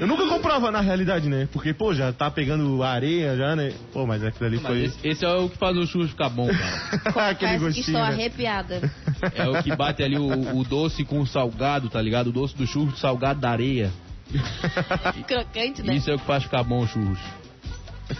[0.00, 1.46] Eu nunca comprava na realidade, né?
[1.52, 3.74] Porque, pô, já tá pegando areia já, né?
[3.92, 4.84] Pô, mas aquilo ali Mas foi.
[4.84, 7.28] esse, esse é o que faz o churros ficar bom, cara.
[7.30, 7.80] Aquele Confesso que gostinho.
[7.80, 8.08] estou né?
[8.08, 8.80] arrepiada.
[9.36, 12.28] É o que bate ali o, o doce com o salgado, tá ligado?
[12.28, 13.92] O doce do churros, salgado da areia.
[15.28, 15.94] Crocante, né?
[15.94, 17.20] Isso é o que faz ficar bom o churros.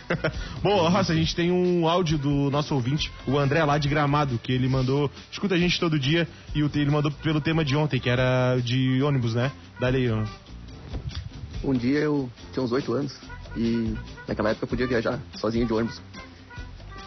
[0.63, 4.39] Bom, Raça, a gente tem um áudio do nosso ouvinte, o André lá de Gramado,
[4.39, 8.01] que ele mandou, escuta a gente todo dia, e ele mandou pelo tema de ontem,
[8.01, 9.51] que era de ônibus, né?
[9.81, 10.25] Aí, ó.
[11.65, 13.17] Um dia eu tinha uns 8 anos
[13.57, 13.95] e
[14.27, 16.01] naquela época eu podia viajar sozinho de ônibus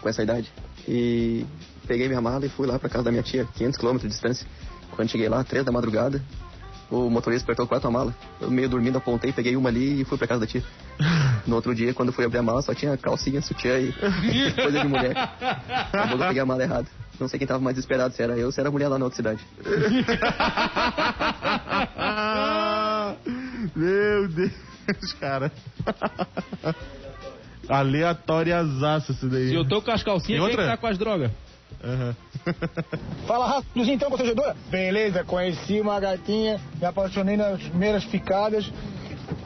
[0.00, 0.50] com essa idade.
[0.88, 1.44] E
[1.86, 4.46] peguei minha mala e fui lá pra casa da minha tia, 500 km de distância.
[4.92, 6.22] Quando cheguei lá, 3 da madrugada,
[6.90, 8.14] o motorista apertou quatro a mala.
[8.40, 10.62] Eu meio dormindo, apontei, peguei uma ali e fui pra casa da tia.
[11.46, 13.92] No outro dia, quando fui abrir a mala, só tinha calcinha, sutiã e
[14.54, 15.16] coisa de mulher.
[15.16, 16.86] Acabou que eu peguei a mala errada.
[17.18, 18.98] Não sei quem tava mais desesperado, se era eu ou se era a mulher lá
[18.98, 19.40] na outra cidade.
[23.74, 25.50] Meu Deus, cara.
[27.68, 29.48] Aleatóriasaça isso daí.
[29.48, 31.30] Se eu tô com as calcinhas, quem é que tá com as drogas?
[31.82, 32.16] Aham.
[33.26, 34.56] Fala rápido então, constrangedora.
[34.70, 38.70] Beleza, conheci uma gatinha, me apaixonei nas primeiras ficadas.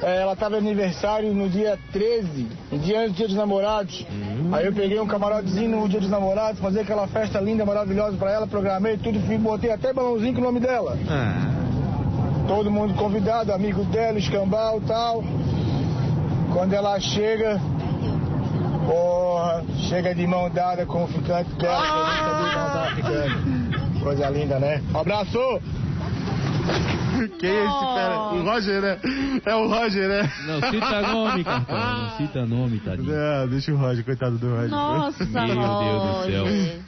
[0.02, 4.06] É, ela tava aniversário no dia 13, no dia antes do dia dos namorados.
[4.52, 8.30] Aí eu peguei um camarotezinho no dia dos namorados, fazer aquela festa linda, maravilhosa pra
[8.30, 10.98] ela, programei tudo, botei até balãozinho com o nome dela.
[11.08, 15.24] Ah, Todo mundo convidado, amigo dela, escambau e tal.
[16.52, 17.60] Quando ela chega,
[18.90, 22.70] porra, chega de mão dada com o ficante dela, que eu nem sabia que ela
[22.70, 24.00] tava ficando.
[24.00, 24.82] Coisa linda, né?
[24.92, 25.60] Abraço!
[27.38, 28.18] Quem é esse cara?
[28.32, 28.98] O Roger, né?
[29.44, 30.32] É o Roger, né?
[30.46, 31.66] Não cita nome, cara.
[31.68, 33.12] Não cita nome, tadinho.
[33.12, 34.70] Não, deixa o Roger, coitado do Roger.
[34.70, 36.44] Nossa, Meu Deus do céu.
[36.44, 36.80] Roger.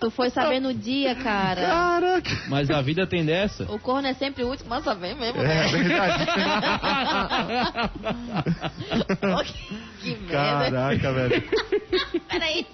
[0.00, 1.60] Tu foi saber no dia, cara.
[1.60, 2.30] Caraca.
[2.48, 3.64] Mas a vida tem dessa.
[3.64, 5.66] O corno é sempre o último a saber mesmo, É né?
[5.68, 6.26] verdade.
[10.00, 10.70] que merda.
[10.70, 11.42] Caraca, velho.
[12.28, 12.66] Peraí.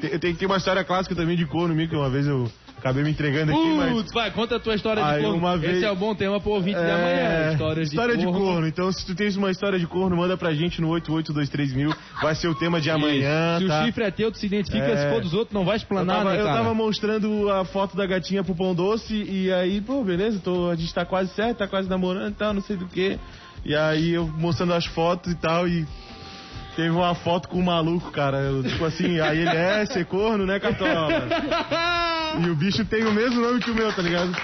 [0.00, 3.10] Tem, tem, tem uma história clássica também de corno que uma vez eu acabei me
[3.10, 3.92] entregando aqui, mas...
[3.92, 5.38] Putz, vai, conta a tua história Aí, de corno.
[5.38, 7.52] uma vez- Esse é o bom tema pro ouvinte de amanhã.
[7.52, 8.40] Histórias história de de corno.
[8.44, 8.66] corno.
[8.68, 11.94] Então, se tu tens uma história de corno, manda pra gente no 8823000 mil.
[12.22, 13.82] Vai ser o tema de amanhã, Se tá?
[13.82, 14.84] o chifre é teu, tu se identifica.
[14.86, 14.96] É.
[14.96, 17.96] Se for dos outros, não vai Eu explanar, tava, né, eu tava mostrando a foto
[17.96, 21.58] da gatinha pro Pão Doce e aí, pô, beleza, tô, a gente tá quase certo,
[21.58, 23.18] tá quase namorando e tal, não sei do que.
[23.64, 25.84] E aí eu mostrando as fotos e tal e
[26.76, 28.36] teve uma foto com um maluco, cara.
[28.38, 31.08] Eu, tipo assim, aí ele é ser corno, né, Cartola?
[32.44, 34.36] E o bicho tem o mesmo nome que o meu, tá ligado?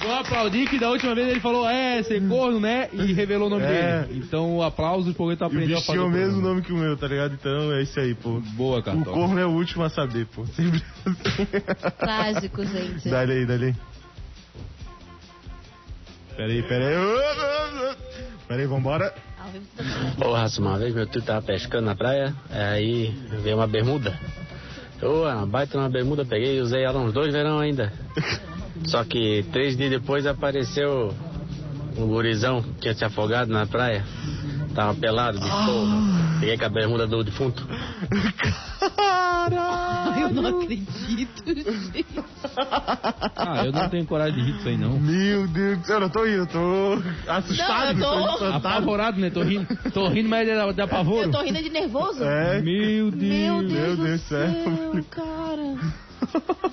[0.00, 2.88] Vou aplaudir que da última vez ele falou, é, ser corno, né?
[2.92, 4.02] E revelou o nome É.
[4.02, 4.22] dele.
[4.24, 6.76] Então, aplausos porque tu E o aprendeu a fazer tinha o mesmo nome que o
[6.76, 7.34] meu, tá ligado?
[7.34, 8.40] Então é isso aí, pô.
[8.54, 9.04] Boa, O Cartola.
[9.16, 10.46] corno é o último a saber, pô.
[10.46, 11.46] Sempre assim.
[11.98, 13.08] Trágico, gente.
[13.08, 13.74] Dá-lhe aí, dá-lhe aí.
[16.36, 16.94] Peraí, peraí.
[18.46, 19.12] Peraí, vambora.
[20.16, 23.12] Tá Ô, Raça, uma vez meu tio tava pescando na praia, aí
[23.42, 24.16] veio uma bermuda.
[25.02, 27.92] Ô, uma baita uma bermuda, peguei e usei ela uns dois verão ainda.
[28.86, 31.14] Só que três dias depois apareceu
[31.96, 34.04] um gurizão que tinha se afogado na praia.
[34.78, 36.38] Tava pelado de porra.
[36.38, 37.66] Peguei com a bermuda do defunto.
[40.20, 41.42] Eu não acredito.
[41.46, 42.06] gente.
[43.34, 45.00] Ah, eu não tenho coragem de rir disso aí, não.
[45.00, 47.98] Meu Deus do céu, eu não tô rindo, eu tô assustado.
[47.98, 48.56] Não, eu tô- espantado.
[48.68, 49.30] Apavorado, né?
[49.30, 51.26] Tô rindo, tô rindo mas dá, dá pavoro.
[51.26, 52.22] Eu tô rindo de nervoso.
[52.22, 52.60] É.
[52.62, 53.32] Meu Deus.
[53.32, 55.04] Meu Deus, Meu do Deus do céu, céu.
[55.10, 55.76] cara.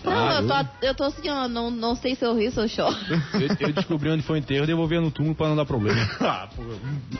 [0.03, 2.59] Não, Ah, eu tô, eu tô assim, ó, não, não sei se eu rio, se
[2.59, 2.95] eu choro.
[3.09, 6.01] Eu, eu descobri onde foi o enterro e devolvi no túmulo pra não dar problema.
[6.21, 6.61] Ah, pô.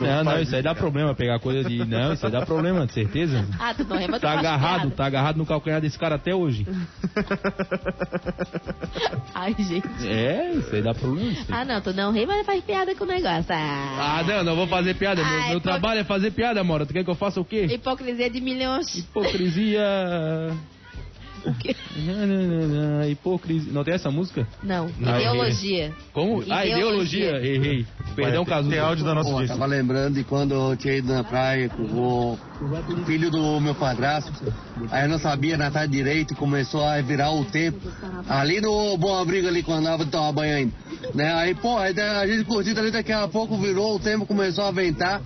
[0.00, 1.84] Não, não, isso aí dá problema, pegar coisa de...
[1.84, 3.46] Não, isso aí dá problema, de certeza.
[3.58, 6.34] Ah, tu não ri, mas tu Tá agarrado, tá agarrado no calcanhar desse cara até
[6.34, 6.66] hoje.
[9.34, 10.08] Ai, gente.
[10.08, 11.32] É, isso aí dá problema.
[11.50, 13.46] Ah, não, tu não ri, mas faz piada com o negócio.
[13.52, 15.22] Ah, Ah, não, não vou fazer piada.
[15.24, 16.86] Meu, Ai, meu pô- trabalho é fazer piada, Mora.
[16.86, 17.66] Tu quer que eu faça o quê?
[17.70, 18.94] hipocrisia de milhões.
[18.94, 19.82] Hipocrisia.
[21.44, 21.76] O quê?
[21.96, 23.72] Não, não, não, não, Hipocrisia.
[23.72, 24.46] Não tem essa música?
[24.62, 25.92] Não, Ah, ideologia.
[26.12, 26.42] Como?
[26.50, 27.30] Ah, ideologia.
[27.30, 27.54] Ideologia.
[27.54, 27.86] Errei.
[28.14, 28.68] Perdão, caso.
[28.68, 31.82] Tem áudio da nossa Pô, tava lembrando de quando eu tinha ido na praia com
[31.82, 32.38] o
[33.04, 34.32] filho do meu padrasto.
[34.90, 37.78] Aí eu não sabia nadar direito e começou a virar o tempo.
[38.28, 40.72] Ali no Bom Abrigo, ali, quando andava de tomar banho ainda.
[41.14, 41.32] Né?
[41.34, 44.70] Aí, pô, aí a gente curtindo ali, daqui a pouco virou o tempo, começou a
[44.70, 45.20] ventar.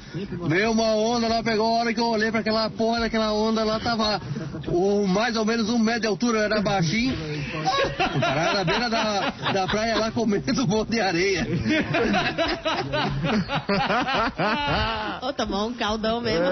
[0.48, 3.64] Veio uma onda lá, pegou a hora que eu olhei pra aquela porra daquela onda
[3.64, 4.20] lá, tava
[4.66, 7.16] o, mais ou menos um metro de altura, eu era baixinho.
[8.00, 11.46] O cara era na beira da, da praia lá comendo um monte de areia.
[15.22, 16.46] Ô, tomou um caldão mesmo.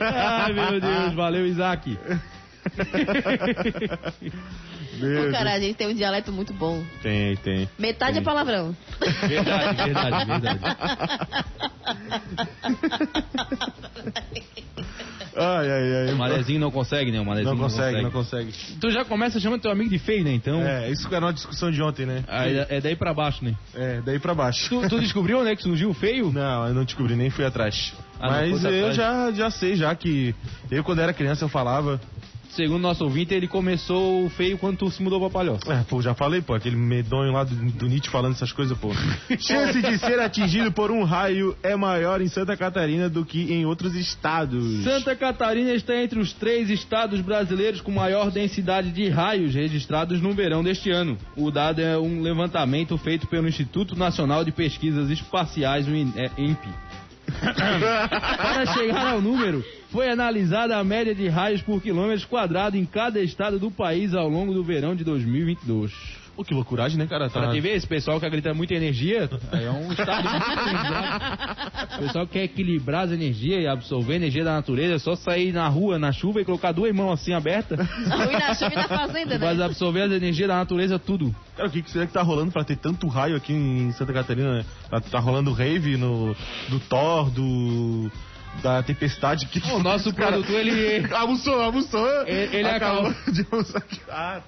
[0.00, 1.14] Ai, meu Deus.
[1.14, 1.96] Valeu, Isaac.
[5.00, 6.82] Ô, cara, a gente tem um dialeto muito bom.
[7.02, 7.68] Tem, tem.
[7.78, 8.76] Metade é palavrão.
[9.28, 10.78] Verdade, verdade, verdade.
[15.38, 16.12] Ai, ai, ai.
[16.12, 17.20] O Manezinho não consegue, né?
[17.20, 18.52] O Manezinho Não consegue, não consegue.
[18.80, 20.32] Tu já começa chamando teu amigo de feio, né?
[20.32, 20.60] Então.
[20.60, 22.24] É, isso era uma discussão de ontem, né?
[22.26, 23.54] Aí é daí pra baixo, né?
[23.74, 24.68] É, daí pra baixo.
[24.68, 26.32] Tu, tu descobriu, né, que surgiu o feio?
[26.38, 27.94] Não, eu não descobri, nem fui atrás.
[28.20, 28.96] Ah, não Mas eu atrás.
[28.96, 30.34] já, já sei, já que
[30.70, 32.00] eu quando era criança eu falava.
[32.50, 35.72] Segundo nosso ouvinte, ele começou feio quando tu se mudou pra Palhoça.
[35.72, 38.90] É, pô, já falei, pô, aquele medonho lá do, do Nietzsche falando essas coisas, pô.
[39.38, 43.64] Chance de ser atingido por um raio é maior em Santa Catarina do que em
[43.64, 44.82] outros estados.
[44.82, 50.32] Santa Catarina está entre os três estados brasileiros com maior densidade de raios registrados no
[50.32, 51.16] verão deste ano.
[51.36, 56.68] O dado é um levantamento feito pelo Instituto Nacional de Pesquisas Espaciais, o IN- INPE.
[58.36, 63.20] Para chegar ao número, foi analisada a média de raios por quilômetro quadrado em cada
[63.20, 66.17] estado do país ao longo do verão de 2022.
[66.38, 67.28] Pô, que loucuragem, né, cara?
[67.28, 67.40] Tá...
[67.40, 71.96] Pra te ver, esse pessoal que acredita muito em energia, aí é um estado muito.
[71.96, 75.16] O pessoal que quer equilibrar as energias e absorver a energia da natureza, é só
[75.16, 77.80] sair na rua, na chuva e colocar duas mãos assim abertas.
[78.06, 79.64] Ruim na chuva e na fazenda, né?
[79.64, 81.34] absorver as energias da natureza tudo.
[81.56, 84.12] Cara, o que, que será que tá rolando pra ter tanto raio aqui em Santa
[84.12, 84.64] Catarina, né?
[84.88, 86.36] Tá, tá rolando rave no,
[86.68, 88.12] do Thor, do.
[88.62, 89.58] Da tempestade que.
[89.72, 92.08] O nosso produtor, ele- Almoçou, almoçou.
[92.26, 93.82] Ele- ele acabou- de almoçar.
[94.08, 94.40] Ah,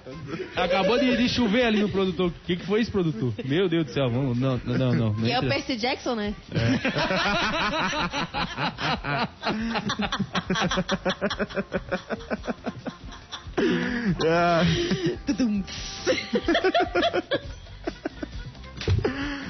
[0.55, 0.63] tá...
[0.63, 2.27] Acabou de, de chover ali no produtor.
[2.29, 3.33] O que, que foi esse produtor?
[3.45, 4.37] Meu Deus do céu, vamos.
[4.37, 4.93] Não, não, não.
[4.93, 5.47] não, não E é o.
[5.47, 6.33] Percy Jackson, né?
[14.27, 14.63] Ah,
[15.25, 15.63] Tudum.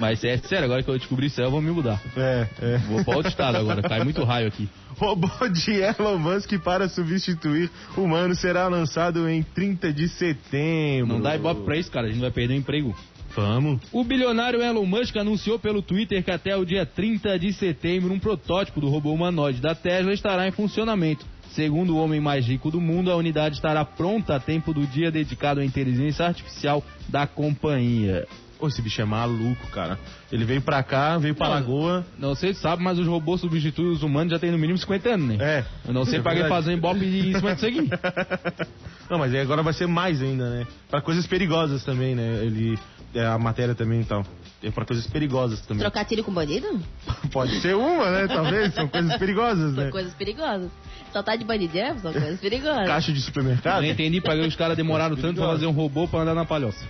[0.01, 2.01] Mas é sério, agora que eu descobri isso eu vou me mudar.
[2.17, 2.77] é, é.
[2.79, 4.67] Vou pra outro estado agora, cai muito raio aqui.
[4.97, 11.13] Robô de Elon Musk para substituir humano será lançado em 30 de setembro.
[11.13, 12.95] Não dá ibope pra isso, cara, a gente vai perder o emprego.
[13.35, 13.79] Vamos.
[13.91, 18.19] O bilionário Elon Musk anunciou pelo Twitter que até o dia 30 de setembro um
[18.19, 21.27] protótipo do robô humanoide da Tesla estará em funcionamento.
[21.51, 25.11] Segundo o homem mais rico do mundo, a unidade estará pronta a tempo do dia
[25.11, 28.25] dedicado à inteligência artificial da companhia.
[28.61, 29.97] Ô, esse bicho é maluco, cara.
[30.31, 31.53] Ele veio pra cá, veio pra Não.
[31.55, 32.05] Lagoa.
[32.17, 35.09] Não sei se sabe, mas os robôs substituem os humanos já tem no mínimo 50
[35.09, 35.37] anos, né?
[35.39, 35.65] É.
[35.87, 36.55] Eu não sei É pra que verdade.
[36.61, 37.89] fazer um ibope em cima disso aqui.
[39.09, 40.67] Não, mas aí agora vai ser mais ainda, né?
[40.89, 42.45] Pra coisas perigosas também, né?
[42.45, 42.77] Ele.
[43.13, 44.23] É a matéria também e tal.
[44.63, 45.81] É pra coisas perigosas também.
[45.81, 46.79] Trocar tiro com bandido?
[47.33, 48.27] Pode ser uma, né?
[48.27, 48.73] Talvez.
[48.75, 49.91] São coisas perigosas, São né?
[49.91, 50.69] coisas perigosas.
[51.11, 52.87] Só tá de bandidão, são coisas perigosas.
[52.87, 53.81] Caixa de supermercado.
[53.81, 56.45] Não entendi pra que os caras demoraram tanto pra fazer um robô pra andar na
[56.45, 56.85] palhoça.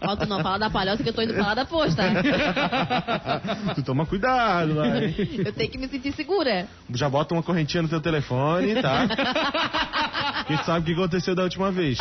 [0.00, 2.02] Ó, tu não fala da palhoça que eu tô indo falar da posta.
[3.74, 5.14] tu toma cuidado, vai.
[5.44, 6.66] Eu tenho que me sentir segura.
[6.94, 9.06] Já bota uma correntinha no teu telefone, tá?
[10.46, 11.98] Porque sabe o que aconteceu da última vez.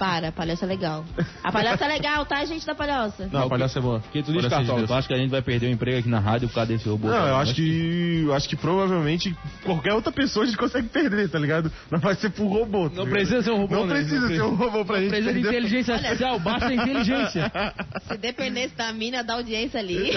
[0.00, 1.04] Para, palhoça é legal.
[1.44, 3.28] A palhoça é legal, tá, gente da palhoça?
[3.30, 4.00] Não, a palhaça é boa.
[4.10, 6.18] Que tu diz, Cartola, tu acha que a gente vai perder o emprego aqui na
[6.18, 7.08] rádio por causa desse robô?
[7.08, 7.28] Não, cara?
[7.28, 8.22] eu acho que.
[8.24, 11.70] Eu acho que provavelmente qualquer outra pessoa a gente consegue perder, tá ligado?
[11.90, 12.88] Não vai ser por robô.
[12.88, 13.94] tá Não precisa ser um robô, Não né?
[13.96, 17.52] precisa Não ser um robô pra Não gente precisa de inteligência artificial, basta a inteligência.
[18.08, 20.12] Se dependesse da mina da audiência ali,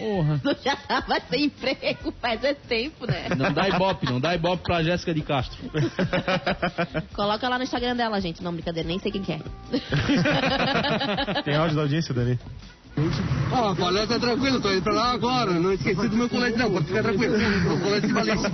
[0.00, 0.40] Porra.
[0.42, 3.28] tu já tava sem emprego faz é tempo, né?
[3.36, 5.58] Não dá ibope, não dá ibope pra Jéssica de Castro.
[7.14, 8.42] Coloca lá no Instagram dela, gente.
[8.42, 9.40] Não, brincadeira, nem sei quem que é.
[11.42, 12.38] Tem áudio da audiência, Dani?
[13.52, 15.52] Ó, coleta é tranquilo, tô indo pra lá agora.
[15.52, 16.68] Não esqueci do meu colete, não.
[16.70, 17.36] Pode ficar tranquilo.
[17.72, 18.50] O colete de valência.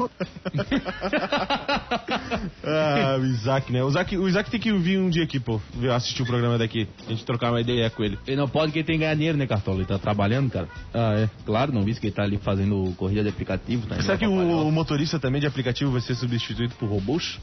[2.62, 3.82] Ah, o Isaac, né?
[3.82, 5.60] O Isaac, o Isaac tem que vir um dia aqui, pô.
[5.94, 6.86] Assistir o programa daqui.
[7.06, 8.18] A gente trocar uma ideia com ele.
[8.26, 9.78] Ele não pode que ele tem que ganhar dinheiro, né, Cartola?
[9.78, 10.68] Ele tá trabalhando, cara.
[10.92, 11.30] Ah, é.
[11.46, 13.86] Claro, não vi que ele tá ali fazendo corrida de aplicativo.
[13.86, 17.38] Tá Será que o, o motorista também de aplicativo vai ser substituído por robôs?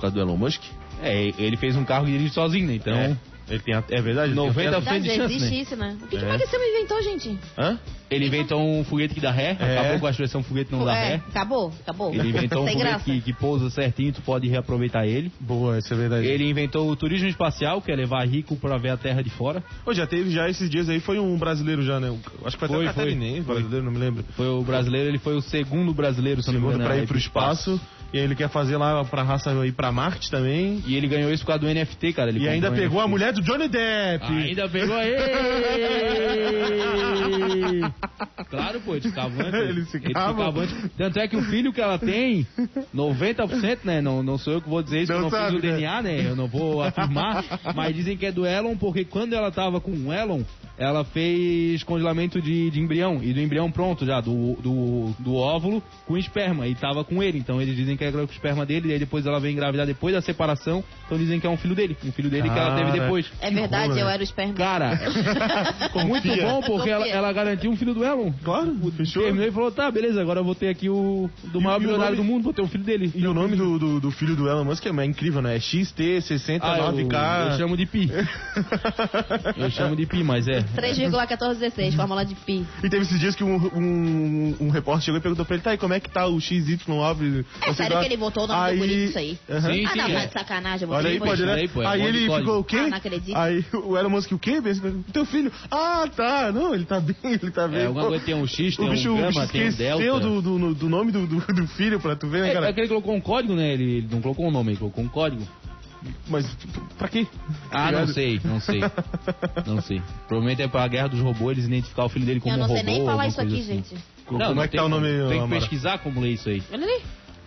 [0.00, 0.62] Por causa do Elon Musk?
[1.02, 2.74] É, ele fez um carro que dirige sozinho, né?
[2.74, 3.16] Então, É.
[3.50, 4.28] Ele tem a- é verdade?
[4.30, 4.86] ele tem 90 acesso?
[4.88, 5.60] frente de Já chance, existe né?
[5.62, 5.96] isso, né?
[6.00, 6.28] O que, que É.
[6.28, 7.38] o Magacema inventou, gente?
[7.58, 7.78] Hã?
[8.08, 9.78] ele inventou um foguete que dá ré, É.
[9.78, 11.14] acabou com a expressão foguete não dá é, ré.
[11.28, 12.14] acabou, acabou.
[12.14, 15.32] Ele inventou um foguete que, que pousa certinho, tu pode reaproveitar ele.
[15.40, 16.26] Boa, isso é verdade.
[16.28, 19.64] Ele inventou o turismo espacial, que é levar rico pra ver a Terra de fora.
[19.84, 22.08] Pô, já teve, já esses dias aí, foi um brasileiro já, né?
[22.10, 23.40] Um- Acho que foi, Foi, até o foi.
[23.42, 24.24] brasileiro, não me lembro.
[24.36, 27.00] Foi o brasileiro, ele foi o segundo brasileiro, se eu não me Segundo engano, pra
[27.00, 27.80] a ir pro espaço.
[28.12, 30.82] E ele quer fazer lá pra raça ir pra Marte também.
[30.86, 32.30] E ele ganhou isso por causa do NFT, cara.
[32.30, 33.10] Ele E ainda pegou a NFT.
[33.10, 34.24] mulher do Johnny Depp.
[34.26, 35.10] Ainda pegou aí!
[38.50, 39.56] claro, pô, de cavante.
[39.56, 40.74] Eles se cavante.
[40.96, 42.46] Tanto é que o filho que ela tem,
[42.94, 44.00] 90%, né?
[44.00, 45.72] Não, não sou eu que vou dizer isso, Não eu não sabe, fiz o né?
[45.72, 46.26] DNA, né?
[46.26, 47.44] Eu não vou afirmar,
[47.74, 50.42] mas dizem que é do Elon, porque quando ela tava com o Elon,
[50.78, 55.82] ela fez congelamento de, de embrião, e do embrião pronto já, do, do, do óvulo
[56.06, 57.38] com esperma, e tava com ele.
[57.38, 59.86] Então eles dizem que é com o esperma dele, e aí depois ela vem engravidar
[59.86, 62.74] depois da separação, então dizem que é um filho dele, um filho dele que ela
[62.76, 63.30] teve depois.
[63.42, 64.54] É verdade, eu era o esperma.
[64.54, 64.98] Cara,
[66.06, 68.32] muito bom, porque ela, ela garantiu um filho do Elon.
[68.42, 69.22] Claro, fechou.
[69.22, 71.80] Terminou e falou, tá, beleza, agora eu vou ter aqui o do maior e o
[71.80, 73.12] bilionário nome- do mundo, vou ter um filho dele.
[73.14, 75.50] E o nome do, do, do filho do Elon Musk é incrível, né?
[75.56, 77.50] É Ah, eu, XT69K.
[77.52, 78.10] eu chamo de Pi.
[79.56, 80.62] Eu chamo de Pi, mas é.
[80.76, 82.64] 3,1416, fórmula de pi.
[82.82, 85.74] E teve esses dias que um, um, um repórter chegou e perguntou pra ele, tá,
[85.74, 87.44] e como é que tá o XY9?
[87.62, 89.38] É sério que ele botou o nome do bonito disso aí?
[89.48, 89.60] Aham.
[89.74, 90.26] Sim, ah, não, sim, tá é.
[90.26, 90.88] de sacanagem.
[90.88, 91.54] eu Olha aí, pode, né?
[91.54, 92.38] aí, pô, é aí ele código.
[92.46, 92.76] ficou o quê?
[92.76, 93.36] Ah, não acredito.
[93.36, 94.62] Aí o Elon Musk, o quê?
[95.12, 95.52] Teu filho?
[95.70, 96.50] Ah, tá.
[96.52, 97.80] Não, ele tá bem, ele tá bem.
[97.80, 99.68] É, alguma coisa tem um X, tem o bicho, um o gama, bicho tem um
[99.68, 100.20] esqueceu delta.
[100.20, 102.68] do, do, do nome do, do, do filho pra tu ver, né, É, cara?
[102.68, 103.72] é que ele colocou um código, né?
[103.72, 105.46] Ele, ele não colocou um nome, ele colocou um código.
[106.28, 106.46] Mas
[106.96, 107.26] pra quê?
[107.70, 108.80] Ah, não sei, não sei.
[109.66, 110.00] Não sei.
[110.26, 112.68] Provavelmente é pra guerra dos robôs, eles identificar o filho dele como Eu não um
[112.68, 112.90] sei robô.
[112.90, 113.62] nem falar isso aqui, assim.
[113.64, 113.94] gente.
[114.24, 116.48] Como Não, é não que tem tá o nome, Tem que pesquisar como ler isso
[116.48, 116.62] aí.
[116.72, 117.02] Olha ali.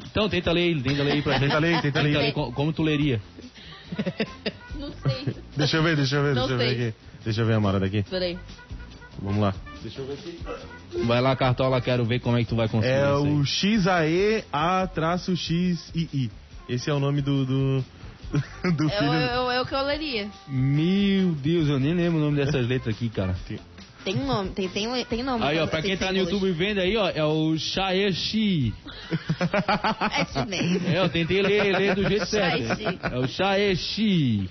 [0.06, 1.48] Então, tenta ler, tenta ler aí pra gente.
[1.48, 2.32] Tenta ler, tenta ler.
[2.34, 3.22] co- Como tu leria?
[4.76, 5.36] Não sei.
[5.56, 6.98] Deixa eu ver, deixa eu ver, Não deixa eu ver aqui.
[7.24, 8.04] Deixa eu ver a Mara daqui.
[8.10, 8.38] Peraí.
[9.22, 9.54] Vamos lá.
[11.06, 13.32] Vai lá, Cartola, quero ver como é que tu vai conseguir É isso aí.
[13.34, 13.46] o
[15.04, 16.32] XAE-A-XII.
[16.70, 17.86] Esse é o nome do, do,
[18.78, 19.12] do É, filho.
[19.12, 20.30] o- é, o- é o que eu leria.
[20.48, 23.36] Meu Deus, eu nem lembro o nome dessas letras aqui, cara.
[24.04, 25.46] Tem um nome, tem, tem, tem nome.
[25.46, 26.18] Aí, ó, pra quem tá no.
[26.18, 28.74] YouTube vendo aí, ó, é o Shaeshi.
[30.12, 30.86] É chinês.
[30.88, 32.82] É, eu tentei ler, ler do jeito certo.
[33.12, 34.50] É o Shaeshi.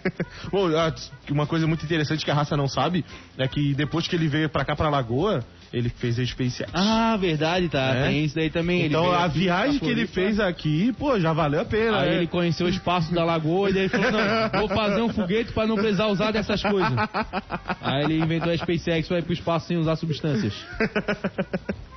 [0.50, 0.94] Bom, ah,
[1.30, 3.04] uma coisa muito interessante que a raça não sabe
[3.38, 5.44] é que depois que ele veio pra cá, pra Lagoa,
[5.74, 6.70] ele fez a SpaceX.
[6.72, 7.94] Ah, verdade, tá.
[7.94, 8.08] É?
[8.08, 8.86] Tem isso daí também.
[8.86, 11.98] Então a viagem pra que ele fez aqui, pô, já valeu a pena.
[11.98, 12.16] Aí né?
[12.18, 15.52] ele conheceu o espaço da lagoa e daí ele falou, não, vou fazer um foguete
[15.52, 16.92] pra não precisar usar dessas coisas.
[17.82, 20.54] Aí ele inventou a SpaceX pra ir pro espaço sem usar substâncias.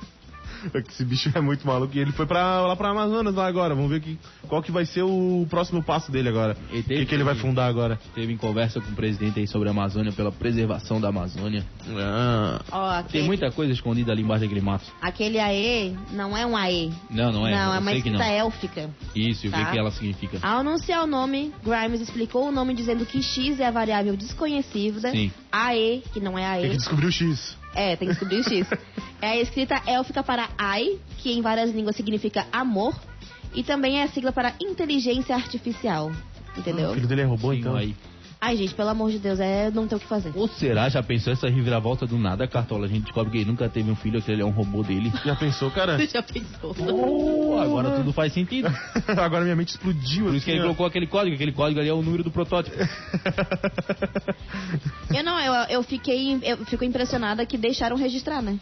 [0.88, 1.96] Esse bicho é muito maluco.
[1.96, 3.74] E ele foi pra, lá pra Amazonas lá agora.
[3.74, 6.56] Vamos ver que, qual que vai ser o próximo passo dele agora.
[6.70, 7.98] Ele O que, que ele vai fundar agora?
[8.14, 11.64] Teve em conversa com o presidente aí sobre a Amazônia, pela preservação da Amazônia.
[11.96, 12.58] Ah,
[13.02, 14.84] Tem aquele, muita coisa escondida ali embaixo daquele mato.
[15.00, 16.92] aquele AE não é um AE.
[17.10, 17.50] Não, não é.
[17.50, 18.90] Não, é uma escrita élfica.
[19.14, 19.70] Isso, e o que, Tá.
[19.70, 20.38] que ela significa?
[20.42, 25.10] Ao anunciar o nome, Grimes explicou o nome dizendo que X é a variável desconhecida.
[25.10, 25.32] Sim.
[25.50, 26.70] AE, que não é tem AE.
[26.70, 27.56] que descobrir o X.
[27.74, 28.66] É, tem que descobrir o X.
[29.20, 32.94] É a escrita élfica para AI, que em várias línguas significa amor.
[33.54, 36.12] E também é a sigla para inteligência artificial.
[36.56, 36.90] Entendeu?
[36.90, 37.76] O filho dele é robô, Sim, então.
[37.76, 37.94] aí.
[38.40, 40.30] Ai, gente, pelo amor de Deus, é não ter o que fazer.
[40.36, 42.86] Ou será, já pensou essa reviravolta do nada, Cartola?
[42.86, 45.12] A gente descobre que ele nunca teve um filho, que ele é um robô dele.
[45.24, 45.98] Já pensou, cara?
[46.06, 46.74] Já pensou?
[46.78, 48.68] Oh, agora tudo faz sentido.
[49.08, 50.26] Agora minha mente explodiu.
[50.26, 52.30] Por isso que ele assim, colocou aquele código, aquele código ali é o número do
[52.30, 52.76] protótipo.
[55.14, 56.38] Eu não, eu, eu fiquei.
[56.42, 58.58] Eu fico impressionada que deixaram registrar, né?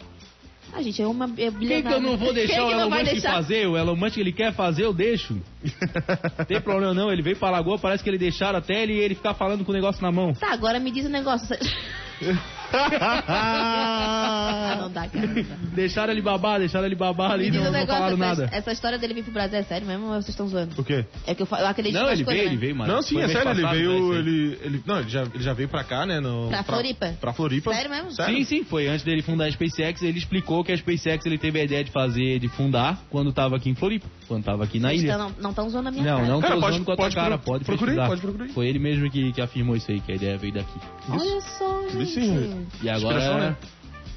[0.77, 1.25] Ah, gente, é uma.
[1.25, 3.67] É Quem que eu não vou deixar o Elon Musk fazer?
[3.67, 5.41] O Elon Musk ele quer fazer, eu deixo.
[6.47, 9.33] Tem problema não, ele veio pra Lagoa, parece que ele deixaram até ele, ele ficar
[9.33, 10.35] falando com o negócio na mão.
[10.35, 11.47] Tá, agora me diz um negócio.
[14.47, 15.27] Ah, não dá, cara.
[15.27, 15.55] não dá.
[15.73, 18.49] Deixaram ele babar, deixaram ele babar ali e não, um não falaram essa, nada.
[18.51, 20.73] essa história dele vir pro Brasil é sério mesmo ou vocês estão zoando?
[20.79, 21.05] O quê?
[21.25, 22.49] É que eu, eu acredito Não, ele coisas, veio, né?
[22.53, 22.93] ele veio, mano.
[22.93, 24.13] Não, sim, Foi é sério, ele veio.
[24.13, 24.17] né.
[24.19, 26.19] Ele, ele, não, ele já, ele já veio pra cá, né?
[26.19, 27.13] No, Pra Floripa?
[27.19, 27.73] Pra Floripa.
[27.73, 28.11] Sério mesmo?
[28.11, 31.59] Sim, sim, foi antes dele fundar a SpaceX, ele explicou que a SpaceX ele teve
[31.59, 34.89] a ideia de fazer, de fundar, quando tava aqui em Floripa, quando tava aqui na
[34.89, 35.17] Vocês ilha.
[35.17, 36.27] tão- não estão zoando a minha Não, cara.
[36.27, 38.07] não Cara, tô pode- usando com a tua cara, pode procura aí, pesquisar.
[38.07, 38.49] pode procurar.
[38.53, 40.79] Foi ele mesmo que, que afirmou isso aí, que a ideia veio daqui.
[41.09, 42.05] Olha só, gente.
[42.07, 42.67] Sim.
[42.81, 43.55] E agora, Inspiração, né?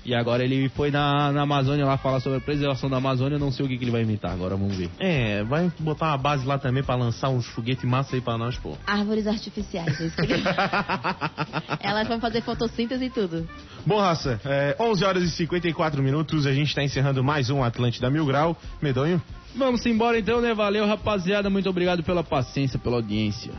[0.05, 3.38] E agora ele foi na, na Amazônia lá falar sobre a preservação da Amazônia, eu
[3.38, 4.90] não sei o que, que ele vai inventar, agora vamos ver.
[4.98, 8.57] É, vai botar uma base lá também pra lançar uns foguetes massa aí pra nós,
[8.59, 8.76] pô.
[8.86, 10.01] Árvores artificiais.
[10.01, 10.32] é isso que
[11.80, 13.48] Elas vão fazer fotossíntese e tudo.
[13.86, 18.11] Bom, raça, é, 11 horas e 54 minutos, a gente tá encerrando mais um Atlântida
[18.11, 18.57] Mil Grau.
[18.80, 19.20] Medonho,
[19.55, 20.55] Vamos embora então, né?
[20.55, 21.51] Valeu, rapaziada.
[21.51, 23.53] Muito obrigado pela paciência, pela audiência.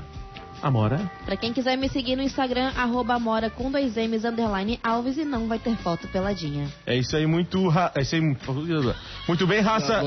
[0.61, 1.09] Amora.
[1.25, 5.25] Pra quem quiser me seguir no Instagram, arroba Amora com dois M's, underline Alves e
[5.25, 6.67] não vai ter foto peladinha.
[6.85, 7.67] É isso aí, muito.
[7.67, 7.91] Ra...
[7.95, 10.01] É isso aí, muito bem, raça.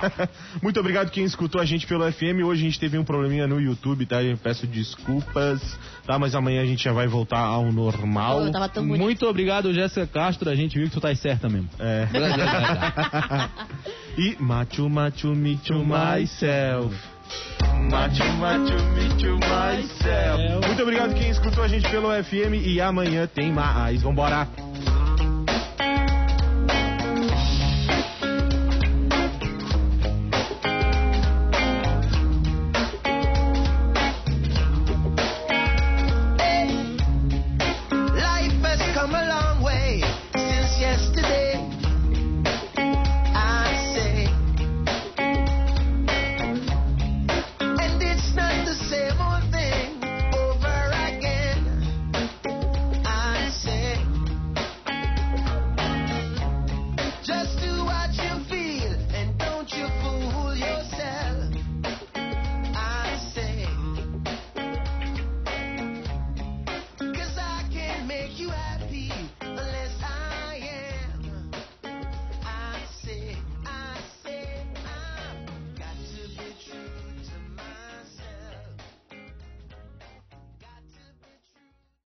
[0.62, 2.42] muito obrigado quem escutou a gente pelo FM.
[2.44, 4.22] Hoje a gente teve um probleminha no YouTube, tá?
[4.22, 5.60] Eu peço desculpas,
[6.06, 6.18] tá?
[6.18, 8.44] Mas amanhã a gente já vai voltar ao normal.
[8.44, 9.02] Eu tava tão bonito.
[9.02, 10.48] Muito obrigado, Jéssica Castro.
[10.48, 11.68] A gente viu que tu tá certa mesmo.
[11.78, 12.08] É.
[14.16, 16.96] e Machu Machu Michu Myself.
[20.64, 24.02] Muito obrigado quem escutou a gente pelo FM e amanhã tem mais.
[24.02, 24.69] Vambora.